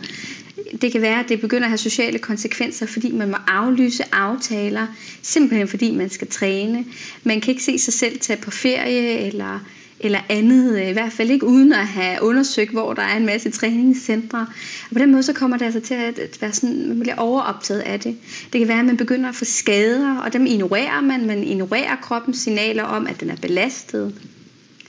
Det 0.82 0.92
kan 0.92 1.00
være, 1.00 1.20
at 1.20 1.28
det 1.28 1.40
begynder 1.40 1.64
at 1.64 1.70
have 1.70 1.78
sociale 1.78 2.18
konsekvenser, 2.18 2.86
fordi 2.86 3.12
man 3.12 3.30
må 3.30 3.36
aflyse 3.46 4.14
aftaler, 4.14 4.86
simpelthen 5.22 5.68
fordi 5.68 5.90
man 5.96 6.10
skal 6.10 6.28
træne. 6.28 6.84
Man 7.24 7.40
kan 7.40 7.50
ikke 7.50 7.64
se 7.64 7.78
sig 7.78 7.94
selv 7.94 8.18
tage 8.18 8.42
på 8.42 8.50
ferie 8.50 9.18
eller 9.18 9.60
eller 10.04 10.20
andet, 10.28 10.80
øh, 10.80 10.88
i 10.88 10.92
hvert 10.92 11.12
fald 11.12 11.30
ikke 11.30 11.46
uden 11.46 11.72
at 11.72 11.86
have 11.86 12.22
undersøgt, 12.22 12.70
hvor 12.70 12.94
der 12.94 13.02
er 13.02 13.16
en 13.16 13.26
masse 13.26 13.50
træningscentre. 13.50 14.46
Og 14.90 14.92
på 14.92 14.98
den 14.98 15.12
måde 15.12 15.22
så 15.22 15.32
kommer 15.32 15.56
det 15.56 15.64
altså 15.64 15.80
til 15.80 15.94
at 15.94 16.38
være 16.40 16.52
sådan, 16.52 16.88
man 16.88 17.00
bliver 17.00 17.16
overoptaget 17.16 17.80
af 17.80 18.00
det. 18.00 18.16
Det 18.52 18.58
kan 18.58 18.68
være, 18.68 18.78
at 18.78 18.84
man 18.84 18.96
begynder 18.96 19.28
at 19.28 19.34
få 19.34 19.44
skader, 19.44 20.16
og 20.16 20.32
dem 20.32 20.46
ignorerer 20.46 21.00
man. 21.00 21.26
Man 21.26 21.44
ignorerer 21.44 21.96
kroppens 21.96 22.38
signaler 22.38 22.82
om, 22.82 23.06
at 23.06 23.20
den 23.20 23.30
er 23.30 23.36
belastet. 23.36 24.14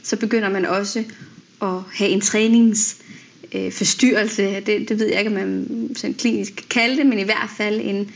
Så 0.04 0.16
begynder 0.16 0.50
man 0.50 0.66
også 0.66 1.04
at 1.62 1.80
have 1.94 2.10
en 2.10 2.22
trænings 2.22 2.98
øh, 3.54 3.72
forstyrrelse. 3.72 4.62
Det, 4.66 4.90
det 4.90 5.00
ved 5.00 5.08
jeg 5.08 5.20
ikke, 5.20 5.32
om 5.32 5.38
man 5.38 5.90
sådan 5.96 6.14
klinisk 6.14 6.56
kan 6.56 6.66
kalde 6.70 6.98
det, 6.98 7.06
men 7.06 7.20
i 7.20 7.24
hvert 7.24 7.50
fald 7.58 7.82
en, 7.84 8.12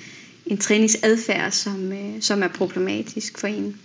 en 0.45 0.57
træningsadfærd, 0.57 1.51
som, 1.51 1.91
øh, 1.91 2.21
som 2.21 2.43
er 2.43 2.47
problematisk 2.47 3.37
for 3.37 3.47
en. 3.47 3.75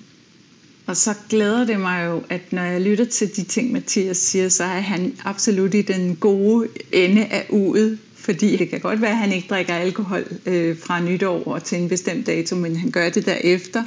Og 0.87 0.97
så 0.97 1.15
glæder 1.31 1.65
det 1.67 1.81
mig 1.81 2.07
jo, 2.07 2.23
at 2.29 2.53
når 2.53 2.63
jeg 2.63 2.81
lytter 2.81 3.05
til 3.05 3.37
de 3.37 3.43
ting, 3.45 3.73
Mathias 3.73 4.17
siger, 4.17 4.49
så 4.49 4.65
er 4.65 4.81
han 4.81 5.15
absolut 5.25 5.75
i 5.75 5.83
den 5.83 6.17
gode 6.17 6.69
ende 6.93 7.27
af 7.27 7.47
uget. 7.51 7.99
Fordi 8.17 8.57
det 8.57 8.69
kan 8.69 8.81
godt 8.81 9.01
være, 9.01 9.11
at 9.11 9.17
han 9.17 9.33
ikke 9.33 9.49
drikker 9.49 9.75
alkohol 9.75 10.25
øh, 10.47 10.79
fra 10.79 11.01
nytår 11.01 11.43
og 11.47 11.65
til 11.65 11.79
en 11.79 11.89
bestemt 11.89 12.27
dato, 12.27 12.57
men 12.57 12.77
han 12.77 12.91
gør 12.91 13.09
det 13.11 13.27
derefter. 13.27 13.85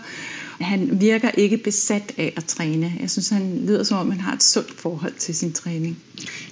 Han 0.61 1.01
virker 1.01 1.31
ikke 1.31 1.57
besat 1.57 2.13
af 2.17 2.33
at 2.35 2.45
træne. 2.45 2.93
Jeg 2.99 3.09
synes, 3.09 3.29
han 3.29 3.63
lyder 3.67 3.83
som 3.83 3.97
om, 3.97 4.11
han 4.11 4.19
har 4.19 4.33
et 4.33 4.43
sundt 4.43 4.71
forhold 4.71 5.13
til 5.13 5.35
sin 5.35 5.51
træning. 5.51 5.97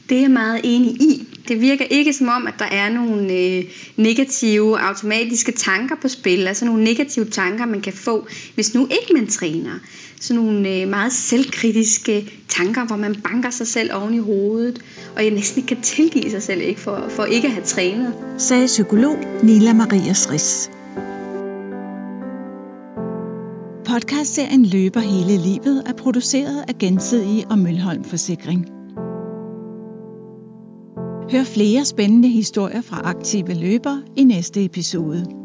Det 0.10 0.18
er 0.18 0.22
jeg 0.22 0.32
meget 0.32 0.62
enig 0.64 1.02
i. 1.02 1.28
Det 1.48 1.62
virker 1.62 1.86
ikke 1.86 2.14
som 2.14 2.28
om, 2.28 2.48
at 2.48 2.54
der 2.60 2.66
er 2.66 2.90
nogle 2.90 3.34
øh, 3.34 3.64
negative 3.98 4.80
automatiske 4.80 5.52
tanker 5.52 5.96
på 6.02 6.08
spil. 6.08 6.48
Altså 6.48 6.66
nogle 6.66 6.84
negative 6.84 7.26
tanker, 7.26 7.66
man 7.66 7.82
kan 7.82 7.94
få, 7.94 8.28
hvis 8.56 8.74
nu 8.74 8.88
ikke 8.92 9.14
man 9.14 9.28
træner. 9.28 9.80
Sådan 10.20 10.44
nogle 10.44 10.70
øh, 10.70 10.88
meget 10.88 11.14
selvkritiske 11.14 12.32
tanker, 12.50 12.86
hvor 12.86 12.96
man 12.96 13.16
banker 13.16 13.50
sig 13.50 13.68
selv 13.68 13.94
oven 13.94 14.14
i 14.14 14.20
hovedet, 14.20 14.82
og 15.16 15.24
jeg 15.24 15.32
næsten 15.32 15.62
ikke 15.62 15.76
kan 15.76 15.84
tilgive 15.84 16.32
sig 16.32 16.44
selv 16.44 16.62
ikke 16.62 16.82
for, 16.82 17.06
for 17.10 17.26
ikke 17.26 17.48
at 17.48 17.54
have 17.54 17.66
trænet. 17.66 18.14
Sagde 18.38 18.66
psykolog 18.66 19.18
Nila 19.44 19.74
Maria 19.74 20.14
Sris. 20.14 20.70
Podcastserien 23.94 24.66
Løber 24.66 25.00
hele 25.00 25.38
livet 25.38 25.84
er 25.86 25.94
produceret 25.94 26.66
af 26.68 26.78
Gensidige 26.78 27.46
og 27.50 27.58
Mølholm 27.58 28.04
Forsikring. 28.04 28.66
Hør 31.32 31.44
flere 31.44 31.86
spændende 31.86 32.30
historier 32.30 32.82
fra 32.82 33.02
aktive 33.04 33.54
løbere 33.54 34.04
i 34.18 34.24
næste 34.24 34.66
episode. 34.66 35.43